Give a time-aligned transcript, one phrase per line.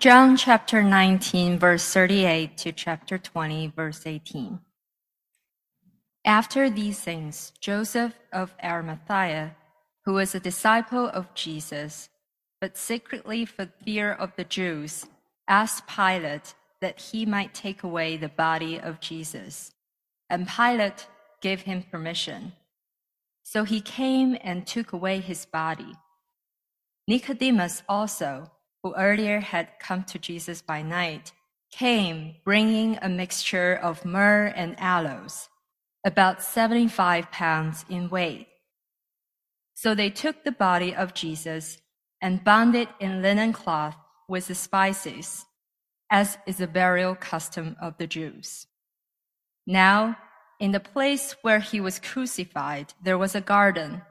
[0.00, 4.58] John chapter 19, verse 38 to chapter 20, verse 18.
[6.24, 9.54] After these things, Joseph of Arimathea,
[10.06, 12.08] who was a disciple of Jesus,
[12.62, 15.04] but secretly for fear of the Jews,
[15.46, 19.70] asked Pilate that he might take away the body of Jesus.
[20.30, 21.08] And Pilate
[21.42, 22.52] gave him permission.
[23.42, 25.92] So he came and took away his body.
[27.06, 28.50] Nicodemus also,
[28.82, 31.32] who earlier had come to Jesus by night,
[31.70, 35.48] came bringing a mixture of myrrh and aloes,
[36.04, 38.48] about 75 pounds in weight.
[39.74, 41.78] So they took the body of Jesus
[42.20, 43.96] and bound it in linen cloth
[44.28, 45.46] with the spices,
[46.10, 48.66] as is the burial custom of the Jews.
[49.66, 50.16] Now,
[50.58, 54.02] in the place where he was crucified, there was a garden,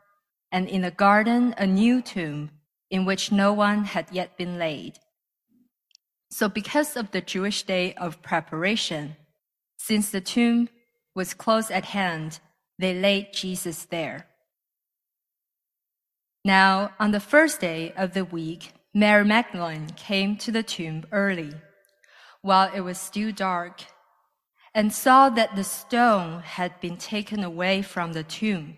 [0.52, 2.50] and in the garden a new tomb
[2.90, 5.00] in which no one had yet been laid.
[6.32, 9.16] So, because of the Jewish day of preparation,
[9.78, 10.70] since the tomb
[11.16, 12.40] was close at hand,
[12.78, 14.28] they laid Jesus there.
[16.46, 21.54] Now, on the first day of the week, Mary Magdalene came to the tomb early,
[22.42, 23.84] while it was still dark,
[24.74, 28.78] and saw that the stone had been taken away from the tomb.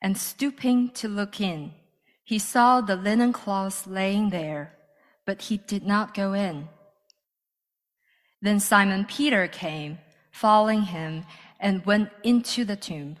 [0.00, 1.72] and stooping to look in,
[2.24, 4.74] he saw the linen cloths laying there,
[5.24, 6.68] but he did not go in.
[8.42, 9.98] Then Simon Peter came,
[10.30, 11.24] following him,
[11.60, 13.16] and went into the tomb.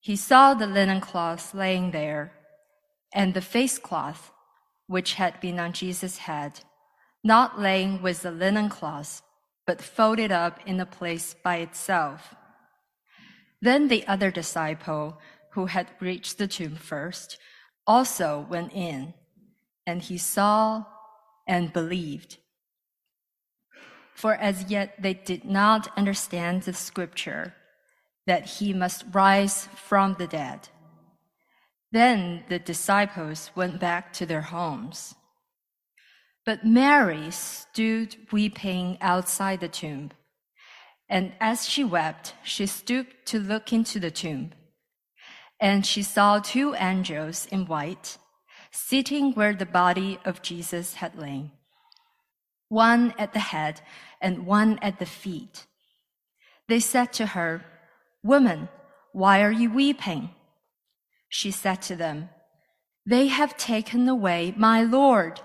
[0.00, 2.32] He saw the linen cloths laying there,
[3.14, 4.30] and the face cloth,
[4.86, 6.60] which had been on Jesus' head,
[7.24, 9.22] not laying with the linen cloths,
[9.66, 12.34] but folded up in a place by itself.
[13.60, 15.18] Then the other disciple,
[15.52, 17.38] who had reached the tomb first,
[17.86, 19.14] also went in,
[19.86, 20.84] and he saw
[21.46, 22.38] and believed.
[24.14, 27.54] For as yet they did not understand the scripture
[28.26, 30.68] that he must rise from the dead.
[31.90, 35.14] Then the disciples went back to their homes.
[36.44, 40.12] But Mary stood weeping outside the tomb.
[41.08, 44.52] And as she wept, she stooped to look into the tomb.
[45.62, 48.18] And she saw two angels in white
[48.72, 51.52] sitting where the body of Jesus had lain,
[52.68, 53.80] one at the head
[54.20, 55.66] and one at the feet.
[56.66, 57.64] They said to her,
[58.24, 58.70] Woman,
[59.12, 60.30] why are you weeping?
[61.28, 62.30] She said to them,
[63.06, 65.40] They have taken away my Lord,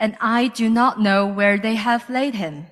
[0.00, 2.66] and I do not know where they have laid him.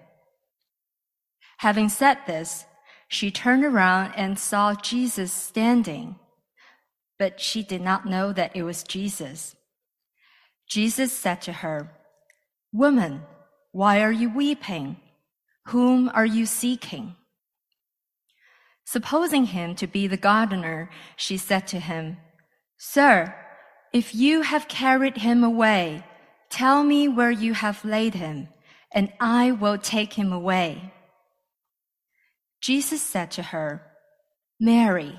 [1.59, 2.65] Having said this,
[3.07, 6.17] she turned around and saw Jesus standing
[7.19, 9.57] but she did not know that it was Jesus.
[10.69, 11.91] Jesus said to her,
[12.73, 13.23] Woman,
[13.73, 14.97] why are you weeping?
[15.67, 17.17] Whom are you seeking?
[18.85, 22.17] Supposing him to be the gardener, she said to him,
[22.79, 23.35] Sir,
[23.93, 26.05] if you have carried him away,
[26.51, 28.49] tell me where you have laid him,
[28.93, 30.93] and I will take him away.
[32.61, 33.83] Jesus said to her,
[34.59, 35.19] Mary.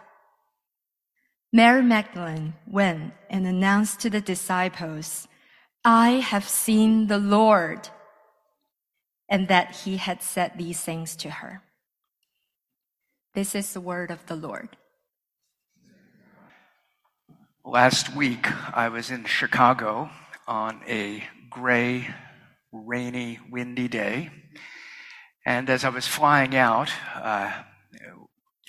[1.53, 5.27] Mary Magdalene went and announced to the disciples,
[5.83, 7.89] I have seen the Lord,
[9.27, 11.61] and that he had said these things to her.
[13.33, 14.77] This is the word of the Lord.
[17.65, 20.09] Last week, I was in Chicago
[20.47, 22.07] on a gray,
[22.71, 24.31] rainy, windy day.
[25.45, 27.51] And as I was flying out, uh,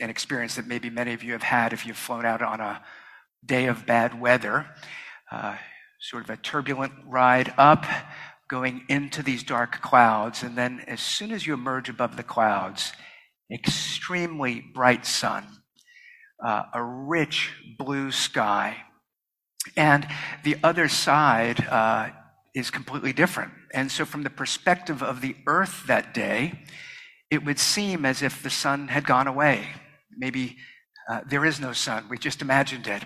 [0.03, 2.83] an experience that maybe many of you have had if you've flown out on a
[3.45, 4.67] day of bad weather.
[5.31, 5.57] Uh,
[6.01, 7.87] sort of a turbulent ride up,
[8.49, 10.43] going into these dark clouds.
[10.43, 12.93] And then as soon as you emerge above the clouds,
[13.51, 15.47] extremely bright sun,
[16.45, 18.77] uh, a rich blue sky.
[19.77, 20.07] And
[20.43, 22.11] the other side uh,
[22.55, 23.53] is completely different.
[23.73, 26.65] And so, from the perspective of the earth that day,
[27.31, 29.69] it would seem as if the sun had gone away.
[30.17, 30.57] Maybe
[31.09, 32.07] uh, there is no sun.
[32.09, 33.05] We just imagined it.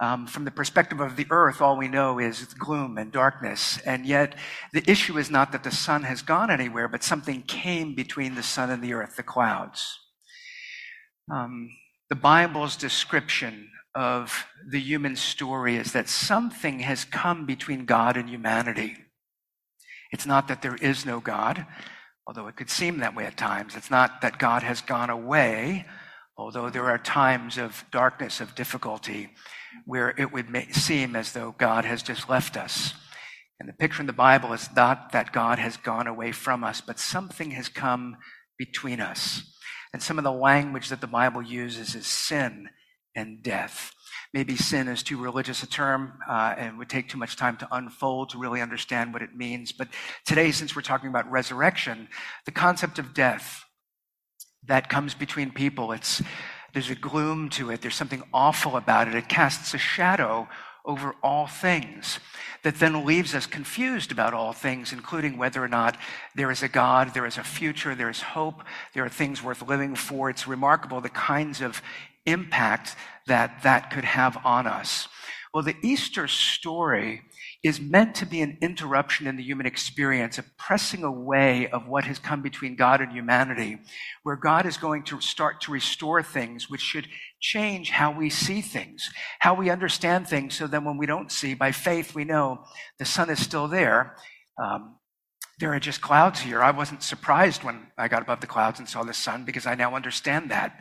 [0.00, 3.78] Um, from the perspective of the earth, all we know is gloom and darkness.
[3.84, 4.34] And yet,
[4.72, 8.42] the issue is not that the sun has gone anywhere, but something came between the
[8.42, 9.98] sun and the earth, the clouds.
[11.30, 11.70] Um,
[12.08, 18.28] the Bible's description of the human story is that something has come between God and
[18.28, 18.96] humanity.
[20.12, 21.66] It's not that there is no God,
[22.26, 23.76] although it could seem that way at times.
[23.76, 25.86] It's not that God has gone away,
[26.40, 29.28] although there are times of darkness, of difficulty
[29.84, 32.94] where it would seem as though God has just left us.
[33.60, 36.80] And the picture in the Bible is not that God has gone away from us,
[36.80, 38.16] but something has come
[38.56, 39.54] between us.
[39.92, 42.70] And some of the language that the Bible uses is sin
[43.14, 43.92] and death.
[44.32, 47.68] Maybe sin is too religious a term uh, and would take too much time to
[47.70, 49.72] unfold to really understand what it means.
[49.72, 49.88] But
[50.24, 52.08] today, since we're talking about resurrection,
[52.46, 53.62] the concept of death
[54.66, 56.22] that comes between people, it's
[56.72, 57.80] there's a gloom to it.
[57.80, 59.14] There's something awful about it.
[59.14, 60.48] It casts a shadow
[60.84, 62.20] over all things
[62.62, 65.96] that then leaves us confused about all things, including whether or not
[66.34, 68.62] there is a God, there is a future, there is hope,
[68.94, 70.30] there are things worth living for.
[70.30, 71.82] It's remarkable the kinds of
[72.26, 72.96] impact
[73.26, 75.08] that that could have on us.
[75.52, 77.22] Well, the Easter story
[77.62, 82.04] is meant to be an interruption in the human experience, a pressing away of what
[82.04, 83.78] has come between God and humanity,
[84.22, 87.06] where God is going to start to restore things which should
[87.38, 89.10] change how we see things,
[89.40, 92.64] how we understand things, so then when we don't see, by faith, we know
[92.98, 94.16] the sun is still there.
[94.62, 94.96] Um,
[95.58, 96.62] there are just clouds here.
[96.62, 99.74] I wasn't surprised when I got above the clouds and saw the sun because I
[99.74, 100.80] now understand that.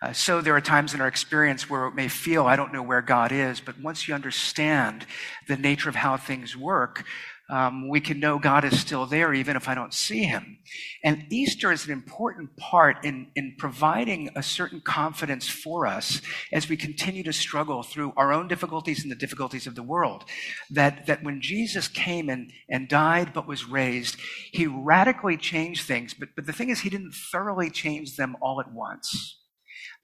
[0.00, 2.82] Uh, so there are times in our experience where it may feel, I don't know
[2.82, 5.06] where God is, but once you understand
[5.48, 7.04] the nature of how things work,
[7.50, 10.58] um, we can know God is still there even if I don't see him.
[11.02, 16.20] And Easter is an important part in, in providing a certain confidence for us
[16.52, 20.26] as we continue to struggle through our own difficulties and the difficulties of the world.
[20.70, 24.16] That, that when Jesus came and, and died but was raised,
[24.52, 26.12] he radically changed things.
[26.12, 29.37] But, but the thing is, he didn't thoroughly change them all at once.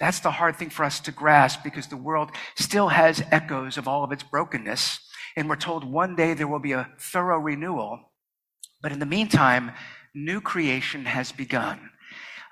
[0.00, 3.86] That's the hard thing for us to grasp because the world still has echoes of
[3.86, 5.00] all of its brokenness.
[5.36, 8.12] And we're told one day there will be a thorough renewal.
[8.82, 9.72] But in the meantime,
[10.14, 11.90] new creation has begun.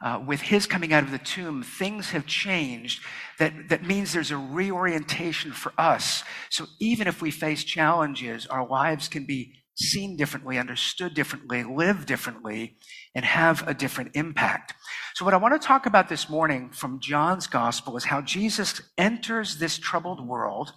[0.02, 3.04] Uh, with his coming out of the tomb, things have changed.
[3.38, 6.24] That, that means there's a reorientation for us.
[6.50, 12.06] So even if we face challenges, our lives can be seen differently, understood differently, live
[12.06, 12.76] differently,
[13.14, 14.74] and have a different impact.
[15.14, 18.82] So, what I want to talk about this morning from John's gospel is how Jesus
[18.98, 20.72] enters this troubled world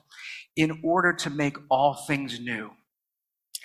[0.55, 2.71] in order to make all things new.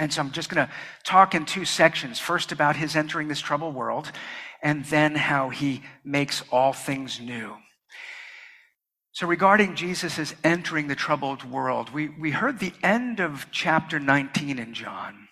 [0.00, 0.72] And so, I'm just going to
[1.04, 4.10] talk in two sections first about his entering this troubled world,
[4.62, 7.56] and then how he makes all things new.
[9.20, 14.58] So, regarding Jesus' entering the troubled world, we, we heard the end of chapter 19
[14.58, 15.28] in John.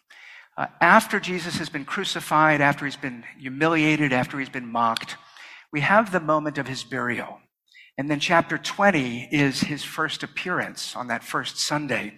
[0.58, 5.16] Uh, after Jesus has been crucified, after he's been humiliated, after he's been mocked,
[5.73, 7.38] we have the moment of his burial.
[7.97, 12.16] And then chapter 20 is his first appearance on that first Sunday.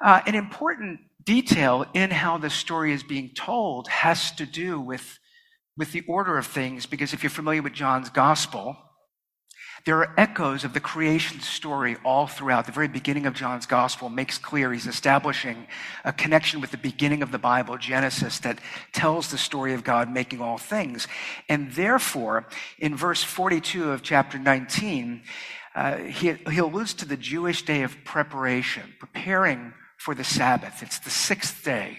[0.00, 5.18] Uh, an important detail in how the story is being told has to do with,
[5.76, 8.76] with the order of things, because if you're familiar with John's gospel,
[9.84, 12.66] there are echoes of the creation story all throughout.
[12.66, 15.66] The very beginning of John's gospel makes clear he's establishing
[16.04, 18.58] a connection with the beginning of the Bible, Genesis, that
[18.92, 21.08] tells the story of God making all things.
[21.48, 22.46] And therefore,
[22.78, 25.22] in verse 42 of chapter 19,
[25.74, 30.82] uh, he, he alludes to the Jewish day of preparation, preparing for the Sabbath.
[30.82, 31.98] It's the sixth day.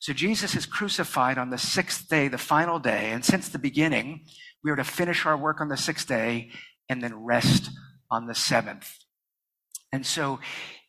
[0.00, 3.10] So Jesus is crucified on the sixth day, the final day.
[3.12, 4.26] And since the beginning,
[4.62, 6.50] we are to finish our work on the sixth day
[6.88, 7.70] and then rest
[8.10, 8.92] on the seventh.
[9.92, 10.40] And so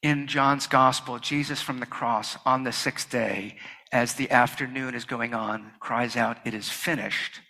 [0.01, 3.57] in John's gospel, Jesus from the cross on the sixth day,
[3.91, 7.41] as the afternoon is going on, cries out, It is finished.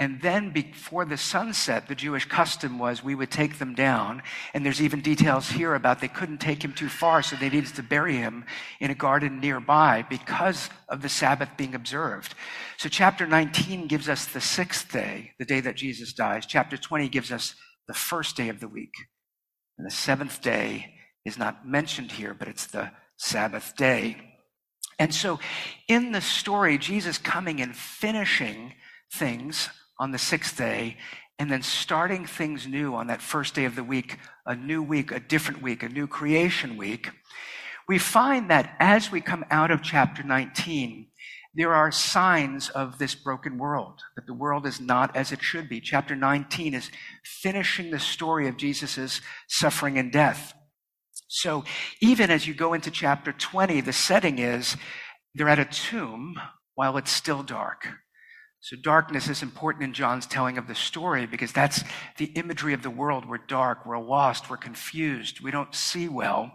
[0.00, 4.22] And then before the sunset, the Jewish custom was we would take them down.
[4.52, 7.74] And there's even details here about they couldn't take him too far, so they needed
[7.76, 8.44] to bury him
[8.80, 12.34] in a garden nearby because of the Sabbath being observed.
[12.76, 16.44] So chapter 19 gives us the sixth day, the day that Jesus dies.
[16.44, 17.54] Chapter 20 gives us
[17.86, 18.94] the first day of the week.
[19.78, 24.16] And the seventh day is not mentioned here, but it's the Sabbath day.
[24.98, 25.38] And so
[25.86, 28.74] in the story, Jesus coming and finishing
[29.12, 30.96] things on the sixth day
[31.38, 35.10] and then starting things new on that first day of the week, a new week,
[35.10, 37.10] a different week, a new creation week,
[37.88, 41.08] we find that as we come out of chapter 19,
[41.54, 45.68] there are signs of this broken world, that the world is not as it should
[45.68, 45.80] be.
[45.80, 46.90] Chapter 19 is
[47.24, 50.54] finishing the story of Jesus' suffering and death.
[51.28, 51.64] So
[52.00, 54.76] even as you go into chapter 20, the setting is
[55.34, 56.40] they're at a tomb
[56.74, 57.88] while it's still dark.
[58.64, 61.84] So darkness is important in John's telling of the story because that's
[62.16, 63.28] the imagery of the world.
[63.28, 66.50] We're dark, we're lost, we're confused, we don't see well.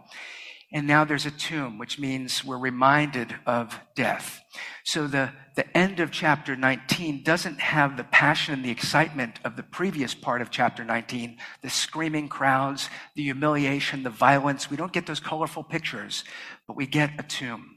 [0.72, 4.40] And now there's a tomb, which means we're reminded of death.
[4.82, 9.54] So the, the end of chapter 19 doesn't have the passion and the excitement of
[9.54, 14.68] the previous part of chapter 19, the screaming crowds, the humiliation, the violence.
[14.68, 16.24] We don't get those colorful pictures,
[16.66, 17.76] but we get a tomb.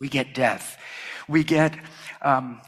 [0.00, 0.78] We get death.
[1.28, 1.76] We get
[2.22, 2.62] um,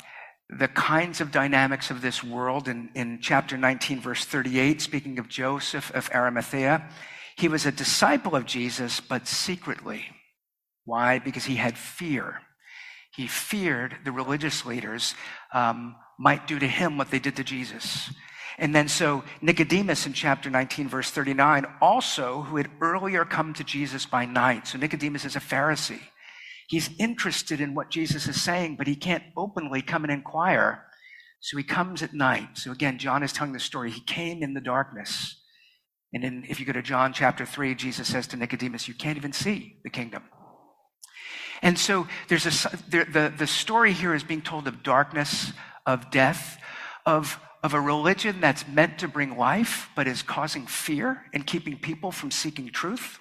[0.58, 5.28] the kinds of dynamics of this world in, in chapter 19, verse 38, speaking of
[5.28, 6.88] Joseph of Arimathea.
[7.36, 10.04] He was a disciple of Jesus, but secretly.
[10.84, 11.18] Why?
[11.18, 12.40] Because he had fear.
[13.14, 15.14] He feared the religious leaders
[15.52, 18.10] um, might do to him what they did to Jesus.
[18.58, 23.64] And then so Nicodemus in chapter 19, verse 39, also who had earlier come to
[23.64, 24.68] Jesus by night.
[24.68, 26.00] So Nicodemus is a Pharisee.
[26.68, 30.86] He's interested in what Jesus is saying, but he can't openly come and inquire.
[31.40, 32.56] So he comes at night.
[32.56, 33.90] So again, John is telling the story.
[33.90, 35.40] He came in the darkness.
[36.14, 39.18] And then if you go to John chapter 3, Jesus says to Nicodemus, You can't
[39.18, 40.22] even see the kingdom.
[41.60, 45.52] And so there's a, the, the, the story here is being told of darkness,
[45.86, 46.58] of death,
[47.04, 51.78] of, of a religion that's meant to bring life, but is causing fear and keeping
[51.78, 53.18] people from seeking truth.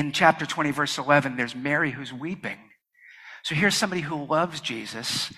[0.00, 2.56] In chapter 20, verse 11, there's Mary who's weeping.
[3.42, 5.30] So here's somebody who loves Jesus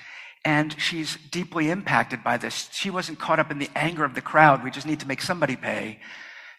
[0.44, 2.68] and she's deeply impacted by this.
[2.70, 4.62] She wasn't caught up in the anger of the crowd.
[4.62, 5.98] We just need to make somebody pay.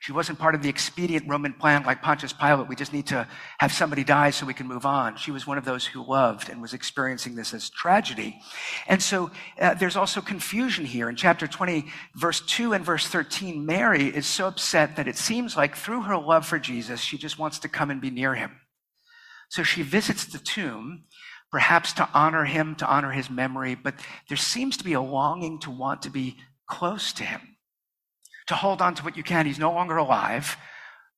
[0.03, 2.67] She wasn't part of the expedient Roman plan like Pontius Pilate.
[2.67, 3.25] We just need to
[3.59, 5.15] have somebody die so we can move on.
[5.15, 8.37] She was one of those who loved and was experiencing this as tragedy.
[8.85, 9.31] And so
[9.61, 11.07] uh, there's also confusion here.
[11.07, 15.55] In chapter 20, verse 2 and verse 13, Mary is so upset that it seems
[15.55, 18.59] like through her love for Jesus, she just wants to come and be near him.
[19.47, 21.05] So she visits the tomb,
[21.49, 23.95] perhaps to honor him, to honor his memory, but
[24.27, 26.35] there seems to be a longing to want to be
[26.67, 27.52] close to him
[28.47, 29.45] to hold on to what you can.
[29.45, 30.57] He's no longer alive,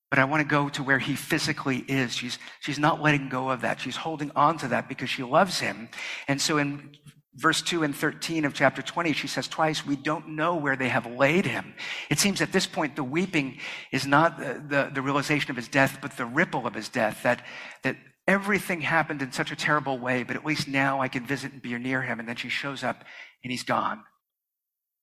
[0.10, 2.16] but I want to go to where he physically is.
[2.16, 3.80] She's, she's not letting go of that.
[3.80, 5.90] She's holding on to that because she loves him.
[6.28, 6.96] And so in
[7.36, 10.90] verse 2 and 13 of chapter 20, she says twice, We don't know where they
[10.90, 11.74] have laid him.
[12.10, 13.60] It seems at this point the weeping
[13.92, 17.24] is not the, the, the realization of his death, but the ripple of his death,
[17.24, 17.44] that,
[17.84, 21.52] that everything happened in such a terrible way, but at least now I can visit
[21.52, 22.20] and be near him.
[22.20, 23.04] And then she shows up
[23.44, 24.02] and he's gone.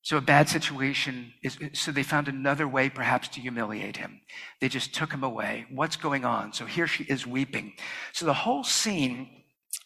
[0.03, 4.21] So a bad situation is, so they found another way perhaps to humiliate him.
[4.61, 5.67] They just took him away.
[5.71, 6.53] What's going on?
[6.53, 7.75] So here she is weeping.
[8.13, 9.29] So the whole scene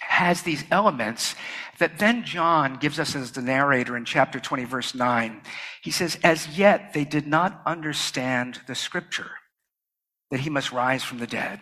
[0.00, 1.34] has these elements
[1.78, 5.42] that then John gives us as the narrator in chapter 20, verse 9.
[5.82, 9.30] He says, As yet they did not understand the scripture
[10.30, 11.60] that he must rise from the dead.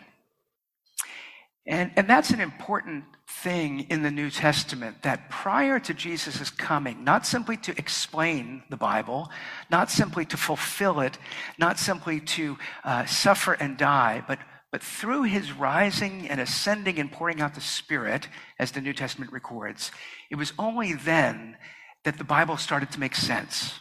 [1.67, 7.03] And, and that's an important thing in the New Testament that prior to Jesus' coming,
[7.03, 9.31] not simply to explain the Bible,
[9.71, 11.17] not simply to fulfill it,
[11.57, 14.37] not simply to uh, suffer and die, but,
[14.71, 18.27] but through his rising and ascending and pouring out the Spirit,
[18.59, 19.91] as the New Testament records,
[20.29, 21.57] it was only then
[22.03, 23.79] that the Bible started to make sense.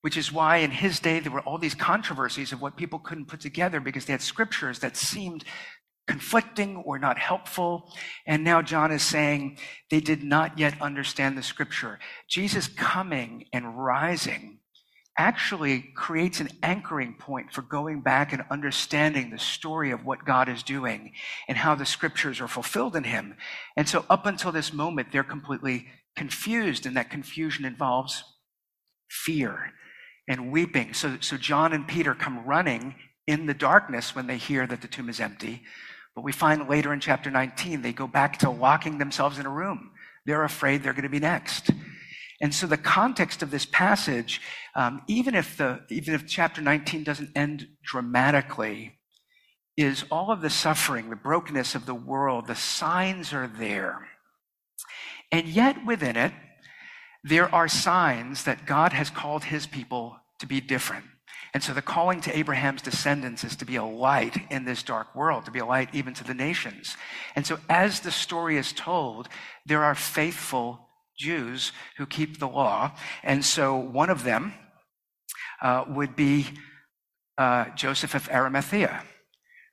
[0.00, 3.26] Which is why in his day there were all these controversies of what people couldn't
[3.26, 5.44] put together because they had scriptures that seemed
[6.08, 7.92] conflicting or not helpful.
[8.26, 9.58] And now John is saying
[9.90, 12.00] they did not yet understand the scripture.
[12.28, 14.58] Jesus coming and rising
[15.18, 20.48] actually creates an anchoring point for going back and understanding the story of what God
[20.48, 21.12] is doing
[21.48, 23.36] and how the scriptures are fulfilled in him.
[23.76, 28.22] And so up until this moment, they're completely confused, and that confusion involves
[29.10, 29.72] fear
[30.28, 30.94] and weeping.
[30.94, 32.94] So, so John and Peter come running
[33.26, 35.62] in the darkness when they hear that the tomb is empty.
[36.18, 39.50] But we find later in chapter 19, they go back to locking themselves in a
[39.50, 39.92] room.
[40.26, 41.70] They're afraid they're going to be next.
[42.40, 44.40] And so the context of this passage,
[44.74, 48.98] um, even if the even if chapter 19 doesn't end dramatically,
[49.76, 52.48] is all of the suffering, the brokenness of the world.
[52.48, 54.08] The signs are there,
[55.30, 56.32] and yet within it,
[57.22, 61.04] there are signs that God has called His people to be different.
[61.54, 65.14] And so the calling to Abraham's descendants is to be a light in this dark
[65.14, 66.96] world, to be a light even to the nations.
[67.34, 69.28] And so as the story is told,
[69.66, 70.88] there are faithful
[71.18, 72.92] Jews who keep the law.
[73.22, 74.54] And so one of them
[75.60, 76.46] uh, would be
[77.36, 79.02] uh, Joseph of Arimathea,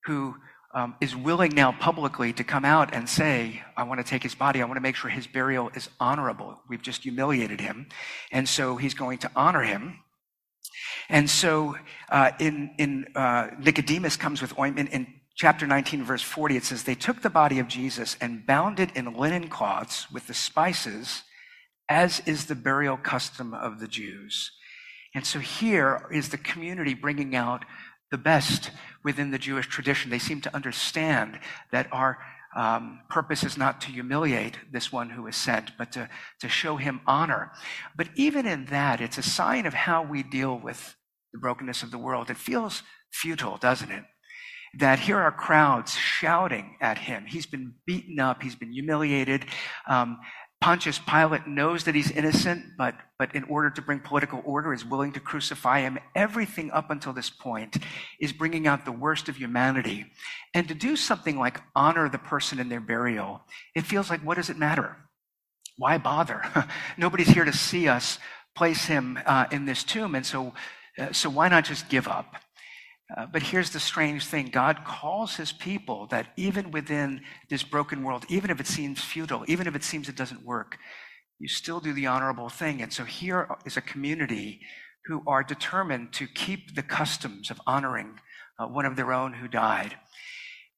[0.05, 0.36] who
[0.74, 4.36] um, is willing now publicly to come out and say, I want to take his
[4.36, 4.62] body.
[4.62, 6.60] I want to make sure his burial is honorable.
[6.67, 7.88] We've just humiliated him.
[8.32, 10.00] And so he's going to honor him.
[11.10, 11.75] And so
[12.10, 16.58] uh, in, in uh, Nicodemus comes with ointment in chapter 19, verse 40.
[16.58, 20.27] It says, They took the body of Jesus and bound it in linen cloths with
[20.27, 21.24] the spices,
[21.89, 24.51] as is the burial custom of the Jews.
[25.13, 27.63] And so here is the community bringing out
[28.12, 28.72] the best
[29.04, 30.12] within the Jewish tradition.
[30.12, 31.39] They seem to understand
[31.72, 32.20] that our
[32.56, 36.10] um, purpose is not to humiliate this one who is sent, but to,
[36.40, 37.52] to show him honor.
[37.98, 40.96] But even in that, it's a sign of how we deal with
[41.34, 42.30] the brokenness of the world.
[42.30, 42.82] It feels
[43.12, 44.04] futile, doesn't it?
[44.78, 47.26] That here are crowds shouting at him.
[47.28, 49.46] He's been beaten up, he's been humiliated.
[49.88, 50.18] Um,
[50.62, 54.84] Pontius Pilate knows that he's innocent, but, but in order to bring political order is
[54.84, 56.00] willing to crucify him.
[56.16, 57.78] Everything up until this point
[58.20, 60.08] is bringing out the worst of humanity.
[60.54, 63.42] And to do something like honor the person in their burial,
[63.76, 64.98] it feels like, what does it matter?
[65.78, 66.42] Why bother?
[66.98, 68.18] Nobody's here to see us
[68.56, 70.16] place him uh, in this tomb.
[70.16, 70.54] And so,
[70.98, 72.38] uh, so why not just give up?
[73.16, 78.04] Uh, but here's the strange thing God calls his people that even within this broken
[78.04, 80.78] world, even if it seems futile, even if it seems it doesn't work,
[81.40, 82.82] you still do the honorable thing.
[82.82, 84.62] And so here is a community
[85.06, 88.20] who are determined to keep the customs of honoring
[88.58, 89.96] uh, one of their own who died.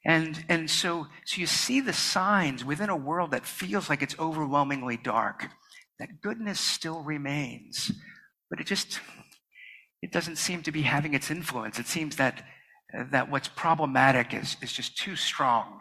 [0.06, 4.18] And, and so, so you see the signs within a world that feels like it's
[4.20, 5.48] overwhelmingly dark,
[6.00, 7.92] that goodness still remains.
[8.50, 9.00] But it just,
[10.02, 11.80] it doesn't seem to be having its influence.
[11.80, 12.44] It seems that,
[13.12, 15.80] that what's problematic is, is just too strong.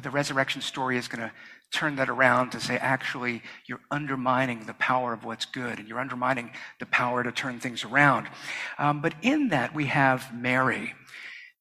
[0.00, 1.32] The resurrection story is going to
[1.72, 6.00] turn that around to say, actually, you're undermining the power of what's good, and you're
[6.00, 8.28] undermining the power to turn things around.
[8.78, 10.94] Um, but in that, we have Mary.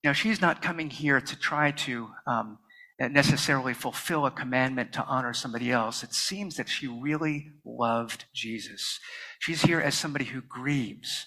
[0.04, 2.60] Now, she's not coming here to try to um,
[3.00, 6.04] necessarily fulfill a commandment to honor somebody else.
[6.04, 9.00] It seems that she really loved Jesus.
[9.40, 11.26] She's here as somebody who grieves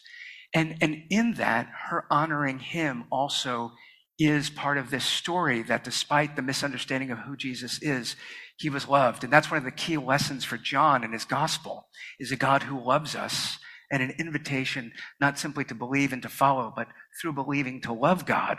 [0.54, 3.72] and, and in that, her honoring him also
[4.18, 8.16] is part of this story that despite the misunderstanding of who Jesus is,
[8.58, 9.24] he was loved.
[9.24, 11.86] And that's one of the key lessons for John in his gospel
[12.18, 13.58] is a God who loves us
[13.90, 16.88] and an invitation not simply to believe and to follow, but
[17.20, 18.58] through believing to love God.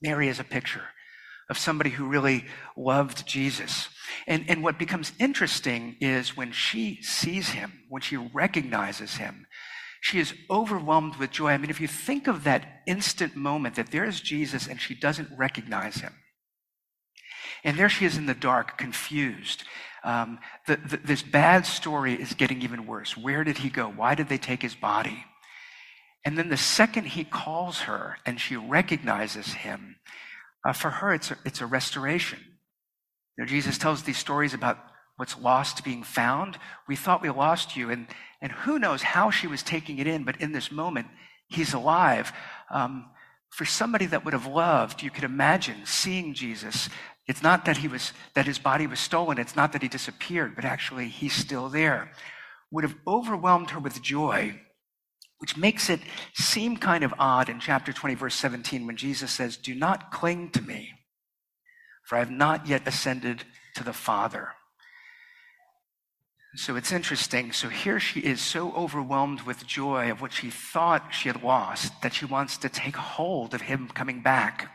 [0.00, 0.84] Mary is a picture
[1.50, 3.88] of somebody who really loved Jesus.
[4.26, 9.46] And, and what becomes interesting is when she sees him, when she recognizes him,
[10.02, 11.52] she is overwhelmed with joy.
[11.52, 14.96] I mean, if you think of that instant moment that there is Jesus and she
[14.96, 16.12] doesn't recognize him,
[17.62, 19.62] and there she is in the dark, confused.
[20.02, 23.16] Um, the, the, this bad story is getting even worse.
[23.16, 23.86] Where did he go?
[23.86, 25.24] Why did they take his body?
[26.24, 29.96] And then the second he calls her and she recognizes him,
[30.66, 32.40] uh, for her, it's a, it's a restoration.
[33.38, 34.78] You know, Jesus tells these stories about
[35.16, 36.58] what's lost being found.
[36.88, 38.08] We thought we lost you, and,
[38.42, 41.06] and who knows how she was taking it in, but in this moment,
[41.46, 42.32] he's alive.
[42.70, 43.08] Um,
[43.50, 46.88] for somebody that would have loved, you could imagine seeing Jesus.
[47.28, 49.38] It's not that he was that his body was stolen.
[49.38, 52.10] It's not that he disappeared, but actually he's still there.
[52.72, 54.60] Would have overwhelmed her with joy,
[55.38, 56.00] which makes it
[56.34, 60.50] seem kind of odd in chapter 20, verse 17, when Jesus says, Do not cling
[60.50, 60.90] to me,
[62.02, 63.44] for I have not yet ascended
[63.76, 64.48] to the Father.
[66.54, 67.52] So it's interesting.
[67.52, 72.02] So here she is so overwhelmed with joy of what she thought she had lost
[72.02, 74.70] that she wants to take hold of him coming back.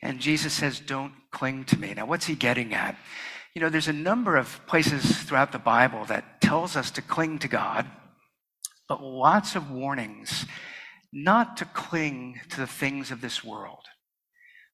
[0.00, 1.92] And Jesus says, Don't cling to me.
[1.94, 2.96] Now, what's he getting at?
[3.54, 7.40] You know, there's a number of places throughout the Bible that tells us to cling
[7.40, 7.86] to God,
[8.88, 10.46] but lots of warnings
[11.12, 13.84] not to cling to the things of this world.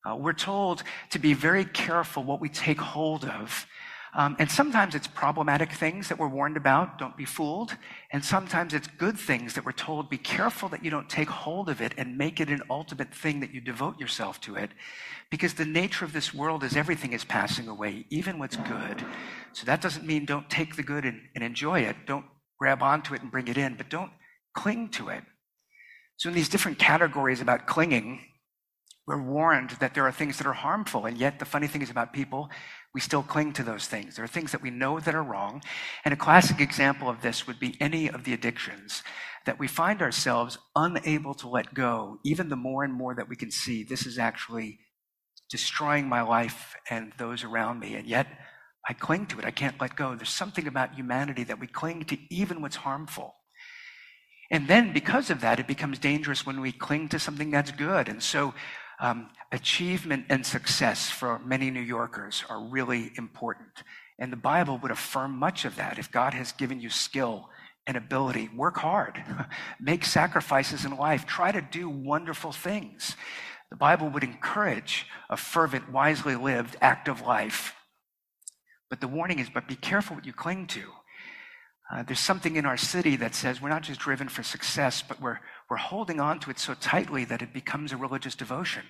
[0.05, 3.67] Uh, we're told to be very careful what we take hold of
[4.15, 7.75] um, and sometimes it's problematic things that we're warned about, don't be fooled.
[8.11, 11.71] And sometimes it's good things that we're told, be careful that you don't take hold
[11.71, 14.71] of it and make it an ultimate thing that you devote yourself to it.
[15.31, 19.03] Because the nature of this world is everything is passing away, even what's good.
[19.53, 21.97] So that doesn't mean don't take the good and, and enjoy it.
[22.05, 22.27] Don't
[22.59, 24.13] grab onto it and bring it in, but don't
[24.55, 25.25] cling to it.
[26.19, 28.21] So in these different categories about clinging,
[29.07, 31.91] We're warned that there are things that are harmful, and yet the funny thing is
[31.91, 32.51] about people,
[32.95, 34.15] we still cling to those things.
[34.15, 35.63] There are things that we know that are wrong.
[36.05, 39.03] And a classic example of this would be any of the addictions
[39.45, 43.35] that we find ourselves unable to let go, even the more and more that we
[43.35, 44.79] can see this is actually
[45.51, 47.95] destroying my life and those around me.
[47.95, 48.27] And yet
[48.89, 49.45] I cling to it.
[49.45, 50.15] I can't let go.
[50.15, 53.35] There's something about humanity that we cling to even what's harmful.
[54.51, 58.09] And then because of that, it becomes dangerous when we cling to something that's good.
[58.09, 58.55] And so
[59.03, 63.83] um, achievement and success for many New Yorkers are really important.
[64.19, 65.99] And the Bible would affirm much of that.
[65.99, 67.51] If God has given you skill
[67.85, 69.21] and ability, work hard,
[69.81, 73.17] make sacrifices in life, try to do wonderful things.
[73.71, 77.75] The Bible would encourage a fervent, wisely lived, active life.
[78.89, 80.83] But the warning is, but be careful what you cling to.
[81.93, 85.21] Uh, there's something in our city that says we're not just driven for success, but
[85.21, 85.41] we're,
[85.73, 88.83] we're holding on to it so tightly that it becomes a religious devotion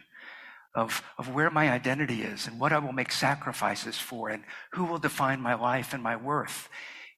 [0.74, 4.42] of, of where my identity is and what I will make sacrifices for and
[4.72, 6.68] who will define my life and my worth.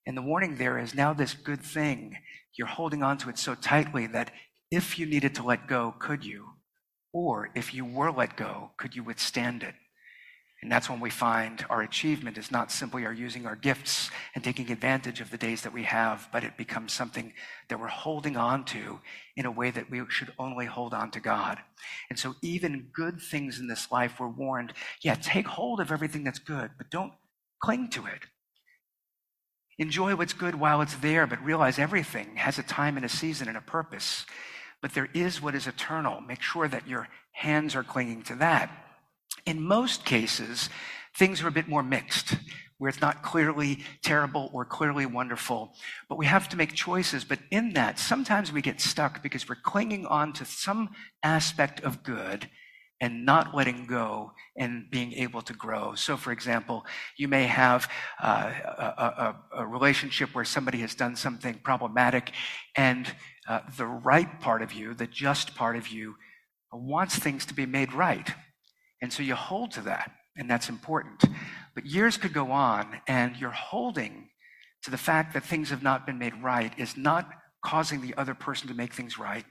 [0.06, 2.18] And the warning there is now this good thing,
[2.58, 4.32] you're holding on to it so tightly that
[4.70, 6.44] if you needed to let go, could you?
[7.14, 9.76] Or if you were let go, could you withstand it?
[10.64, 14.42] And that's when we find our achievement is not simply our using our gifts and
[14.42, 17.34] taking advantage of the days that we have, but it becomes something
[17.68, 18.98] that we're holding on to
[19.36, 21.58] in a way that we should only hold on to God.
[22.08, 24.72] And so even good things in this life, we're warned,
[25.02, 27.12] yeah, take hold of everything that's good, but don't
[27.60, 28.22] cling to it.
[29.76, 33.48] Enjoy what's good while it's there, but realize everything has a time and a season
[33.48, 34.24] and a purpose.
[34.80, 36.22] But there is what is eternal.
[36.22, 38.83] Make sure that your hands are clinging to that.
[39.46, 40.68] In most cases,
[41.16, 42.36] things are a bit more mixed,
[42.78, 45.74] where it's not clearly terrible or clearly wonderful,
[46.08, 47.24] but we have to make choices.
[47.24, 50.90] But in that, sometimes we get stuck because we're clinging on to some
[51.22, 52.48] aspect of good
[53.00, 55.94] and not letting go and being able to grow.
[55.94, 57.90] So, for example, you may have
[58.22, 62.32] uh, a, a, a, relationship where somebody has done something problematic,
[62.76, 63.12] and
[63.48, 66.14] uh, the right part of you, the just part of you,
[66.72, 68.30] wants things to be made right.
[69.00, 71.24] And so you hold to that, and that's important.
[71.74, 74.28] But years could go on, and you're holding
[74.82, 77.28] to the fact that things have not been made right is not
[77.64, 79.44] causing the other person to make things right.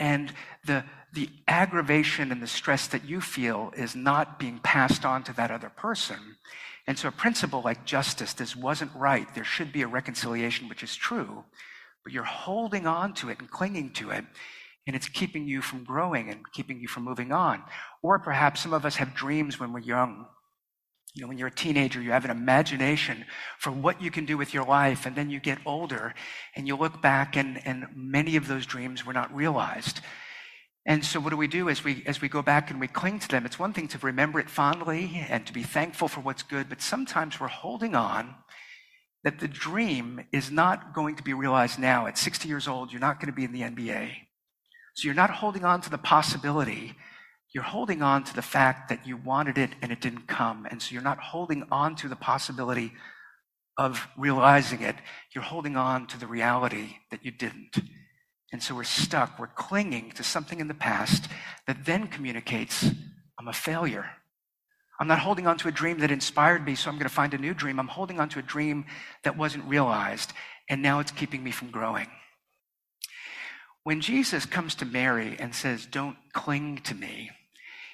[0.00, 0.32] And
[0.66, 5.32] the, the aggravation and the stress that you feel is not being passed on to
[5.34, 6.18] that other person.
[6.86, 9.32] And so a principle like justice, this wasn't right.
[9.34, 11.44] There should be a reconciliation, which is true,
[12.02, 14.24] but you're holding on to it and clinging to it
[14.86, 17.62] and it's keeping you from growing and keeping you from moving on.
[18.02, 20.26] Or perhaps some of us have dreams when we're young.
[21.14, 23.24] You know, when you're a teenager, you have an imagination
[23.58, 26.12] for what you can do with your life, and then you get older
[26.56, 30.00] and you look back and, and many of those dreams were not realized.
[30.86, 33.18] And so what do we do as we as we go back and we cling
[33.20, 33.46] to them?
[33.46, 36.82] It's one thing to remember it fondly and to be thankful for what's good, but
[36.82, 38.34] sometimes we're holding on
[39.22, 42.06] that the dream is not going to be realized now.
[42.06, 44.10] At 60 years old, you're not going to be in the NBA.
[44.94, 46.94] So you're not holding on to the possibility.
[47.52, 50.66] You're holding on to the fact that you wanted it and it didn't come.
[50.70, 52.92] And so you're not holding on to the possibility
[53.76, 54.96] of realizing it.
[55.34, 57.78] You're holding on to the reality that you didn't.
[58.52, 59.38] And so we're stuck.
[59.38, 61.28] We're clinging to something in the past
[61.66, 62.88] that then communicates,
[63.38, 64.06] I'm a failure.
[65.00, 67.34] I'm not holding on to a dream that inspired me, so I'm going to find
[67.34, 67.80] a new dream.
[67.80, 68.84] I'm holding on to a dream
[69.24, 70.32] that wasn't realized,
[70.70, 72.06] and now it's keeping me from growing.
[73.84, 77.30] When Jesus comes to Mary and says, Don't cling to me,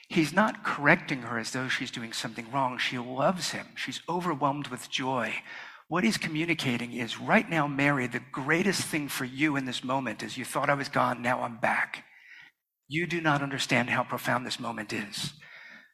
[0.09, 2.79] he's not correcting her as though she's doing something wrong.
[2.79, 5.35] She loves him, she's overwhelmed with joy.
[5.89, 10.23] What he's communicating is right now, Mary, the greatest thing for you in this moment
[10.23, 12.05] is you thought I was gone, now I'm back.
[12.87, 15.33] You do not understand how profound this moment is.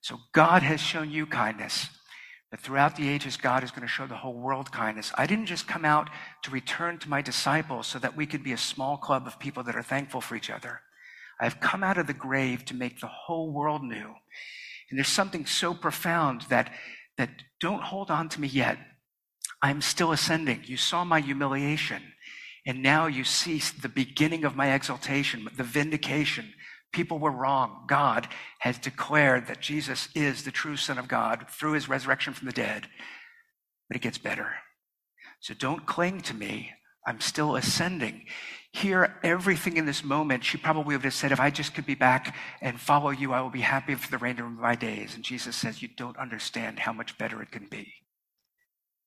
[0.02, 1.88] So God has shown you kindness
[2.56, 5.12] that throughout the ages, God is going to show the whole world kindness.
[5.16, 6.08] I didn't just come out
[6.42, 9.62] to return to my disciples so that we could be a small club of people
[9.64, 10.80] that are thankful for each other.
[11.38, 14.14] I've come out of the grave to make the whole world new.
[14.88, 16.72] And there's something so profound that,
[17.18, 17.28] that
[17.60, 18.78] don't hold on to me yet.
[19.60, 20.62] I'm still ascending.
[20.64, 22.02] You saw my humiliation.
[22.66, 26.54] And now you see the beginning of my exaltation, the vindication,
[26.92, 27.84] People were wrong.
[27.88, 28.28] God
[28.60, 32.52] has declared that Jesus is the true Son of God through his resurrection from the
[32.52, 32.86] dead.
[33.88, 34.54] But it gets better.
[35.40, 36.72] So don't cling to me.
[37.06, 38.24] I'm still ascending.
[38.72, 40.42] Hear everything in this moment.
[40.42, 43.40] She probably would have said, If I just could be back and follow you, I
[43.40, 45.14] will be happy for the remainder of my days.
[45.14, 47.92] And Jesus says, You don't understand how much better it can be.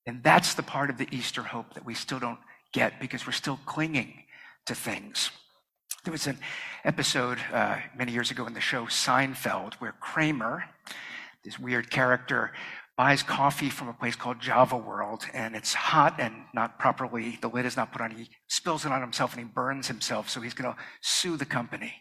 [0.05, 2.39] And that's the part of the Easter hope that we still don't
[2.73, 4.23] get because we're still clinging
[4.65, 5.31] to things.
[6.05, 6.39] There was an
[6.85, 10.63] episode uh, many years ago in the show Seinfeld where Kramer,
[11.43, 12.53] this weird character,
[12.95, 17.49] buys coffee from a place called Java World, and it's hot and not properly, the
[17.49, 18.11] lid is not put on.
[18.11, 21.45] He spills it on himself and he burns himself, so he's going to sue the
[21.45, 21.93] company.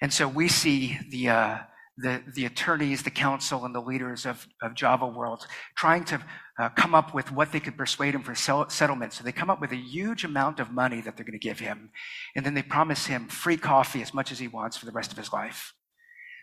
[0.00, 1.58] And so we see the, uh,
[1.98, 6.22] the, the attorneys, the counsel, and the leaders of, of Java World trying to
[6.58, 9.12] uh, come up with what they could persuade him for sell- settlement.
[9.12, 11.58] So they come up with a huge amount of money that they're going to give
[11.58, 11.90] him.
[12.34, 15.10] And then they promise him free coffee as much as he wants for the rest
[15.10, 15.72] of his life.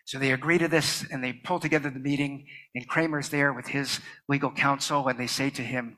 [0.05, 2.47] So they agree to this and they pull together the meeting.
[2.75, 5.07] And Kramer's there with his legal counsel.
[5.07, 5.97] And they say to him,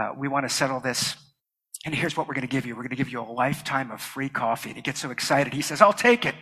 [0.00, 1.16] uh, We want to settle this.
[1.84, 2.74] And here's what we're going to give you.
[2.74, 4.70] We're going to give you a lifetime of free coffee.
[4.70, 5.54] And he gets so excited.
[5.54, 6.34] He says, I'll take it.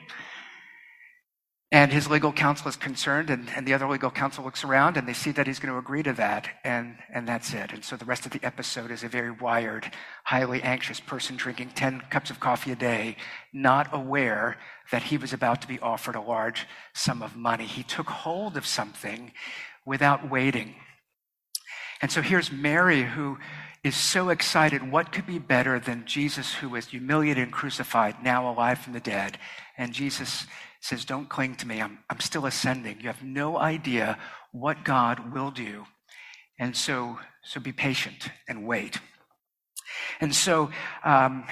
[1.74, 5.08] And his legal counsel is concerned, and, and, the other legal counsel looks around and
[5.08, 7.72] they see that he's going to agree to that, and, and that's it.
[7.72, 9.90] And so the rest of the episode is a very wired,
[10.22, 13.16] highly anxious person drinking 10 cups of coffee a day,
[13.52, 14.56] not aware
[14.92, 17.66] that he was about to be offered a large sum of money.
[17.66, 19.32] He took hold of something
[19.84, 20.76] without waiting.
[22.00, 23.38] And so here's Mary, who
[23.82, 24.92] is so excited.
[24.92, 29.00] What could be better than Jesus, who was humiliated and crucified, now alive from the
[29.00, 29.38] dead?
[29.76, 30.46] And Jesus
[30.84, 31.80] says, Don't cling to me.
[31.80, 33.00] I'm, I'm still ascending.
[33.00, 34.18] You have no idea
[34.52, 35.86] what God will do.
[36.58, 38.98] And so, so be patient and wait.
[40.20, 40.70] And so,
[41.02, 41.44] um,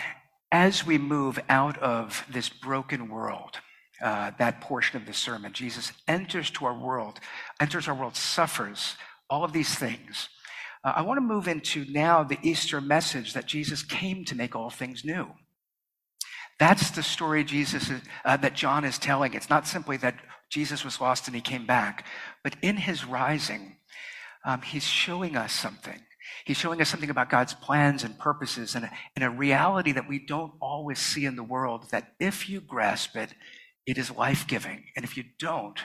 [0.52, 3.58] as we move out of this broken world,
[4.02, 7.18] uh, that portion of the sermon, Jesus enters to our world,
[7.58, 8.96] enters our world, suffers
[9.30, 10.28] all of these things.
[10.84, 14.54] Uh, I want to move into now the Easter message that Jesus came to make
[14.54, 15.28] all things new.
[16.58, 19.34] That's the story Jesus is, uh, that John is telling.
[19.34, 20.16] It's not simply that
[20.50, 22.06] Jesus was lost and he came back,
[22.44, 23.76] but in his rising,
[24.44, 26.00] um, he's showing us something.
[26.44, 30.18] He's showing us something about God's plans and purposes and and a reality that we
[30.18, 33.34] don't always see in the world that if you grasp it,
[33.86, 34.84] it is life giving.
[34.96, 35.78] And if you don't,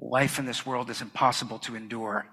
[0.00, 2.26] life in this world is impossible to endure.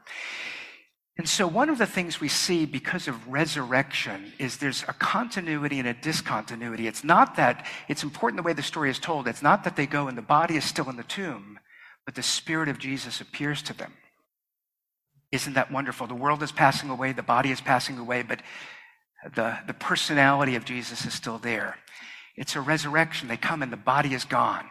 [1.17, 5.80] And so, one of the things we see because of resurrection is there's a continuity
[5.80, 6.88] and a discontinuity.
[6.88, 9.28] It's not that, it's important the way the story is told.
[9.28, 11.58] It's not that they go and the body is still in the tomb,
[12.06, 13.93] but the Spirit of Jesus appears to them.
[15.32, 16.06] Isn't that wonderful?
[16.06, 18.41] The world is passing away, the body is passing away, but
[19.36, 21.78] the, the personality of Jesus is still there.
[22.36, 23.30] It's a resurrection.
[23.30, 24.65] They come and the body is gone.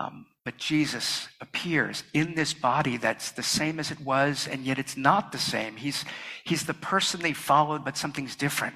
[0.00, 4.78] Um, but Jesus appears in this body that's the same as it was, and yet
[4.78, 5.76] it's not the same.
[5.76, 6.04] He's,
[6.44, 8.74] he's the person they followed, but something's different.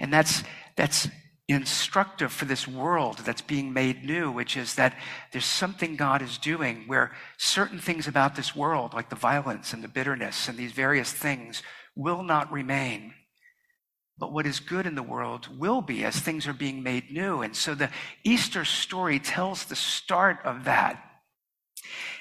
[0.00, 0.42] And that's,
[0.74, 1.08] that's
[1.48, 4.96] instructive for this world that's being made new, which is that
[5.30, 9.84] there's something God is doing where certain things about this world, like the violence and
[9.84, 11.62] the bitterness and these various things,
[11.94, 13.14] will not remain.
[14.18, 17.42] But what is good in the world will be as things are being made new.
[17.42, 17.90] And so the
[18.24, 21.02] Easter story tells the start of that.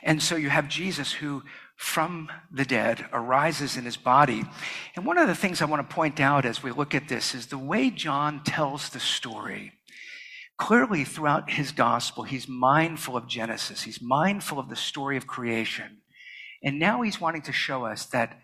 [0.04, 1.44] And so you have Jesus who,
[1.78, 4.44] from the dead, arises in his body.
[4.96, 7.34] And one of the things I want to point out as we look at this
[7.34, 9.72] is the way John tells the story.
[10.58, 16.02] Clearly, throughout his gospel, he's mindful of Genesis, he's mindful of the story of creation.
[16.64, 18.40] And now he's wanting to show us that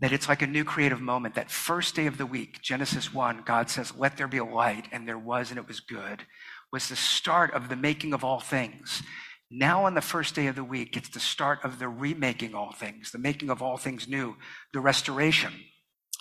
[0.00, 1.34] that it's like a new creative moment.
[1.34, 4.86] That first day of the week, Genesis 1, God says, Let there be a light,
[4.92, 6.24] and there was, and it was good,
[6.72, 9.02] was the start of the making of all things.
[9.50, 12.72] Now, on the first day of the week, it's the start of the remaking all
[12.72, 14.36] things, the making of all things new,
[14.72, 15.52] the restoration.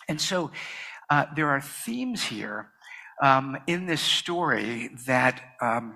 [0.08, 0.52] And so
[1.10, 2.70] uh, there are themes here
[3.22, 5.96] um, in this story that um,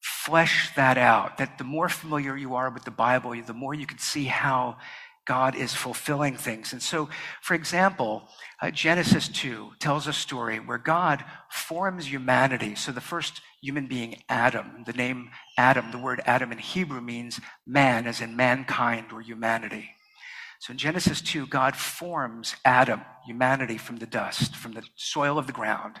[0.00, 1.38] flesh that out.
[1.38, 4.76] That the more familiar you are with the Bible, the more you can see how
[5.28, 6.72] God is fulfilling things.
[6.72, 7.10] And so,
[7.42, 8.26] for example,
[8.62, 12.74] uh, Genesis 2 tells a story where God forms humanity.
[12.74, 17.40] So, the first human being, Adam, the name Adam, the word Adam in Hebrew means
[17.66, 19.90] man, as in mankind or humanity.
[20.60, 25.46] So, in Genesis 2, God forms Adam, humanity, from the dust, from the soil of
[25.46, 25.96] the ground,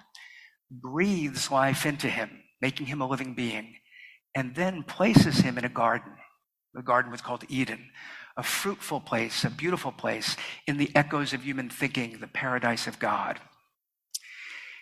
[0.70, 2.30] breathes life into him,
[2.62, 3.74] making him a living being,
[4.34, 6.12] and then places him in a garden.
[6.72, 7.90] The garden was called Eden
[8.38, 13.00] a fruitful place, a beautiful place in the echoes of human thinking, the paradise of
[13.00, 13.40] God.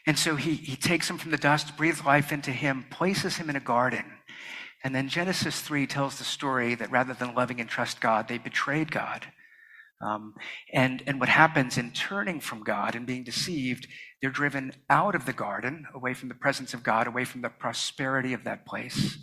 [0.07, 3.49] And so he, he takes him from the dust, breathes life into him, places him
[3.49, 4.05] in a garden.
[4.85, 8.39] And then Genesis 3 tells the story that rather than loving and trust God, they
[8.39, 9.27] betrayed God.
[10.05, 10.35] Um,
[10.75, 13.89] and, and what happens in turning from God and being deceived,
[14.21, 17.49] they're driven out of the garden, away from the presence of God, away from the
[17.49, 19.19] prosperity of that place.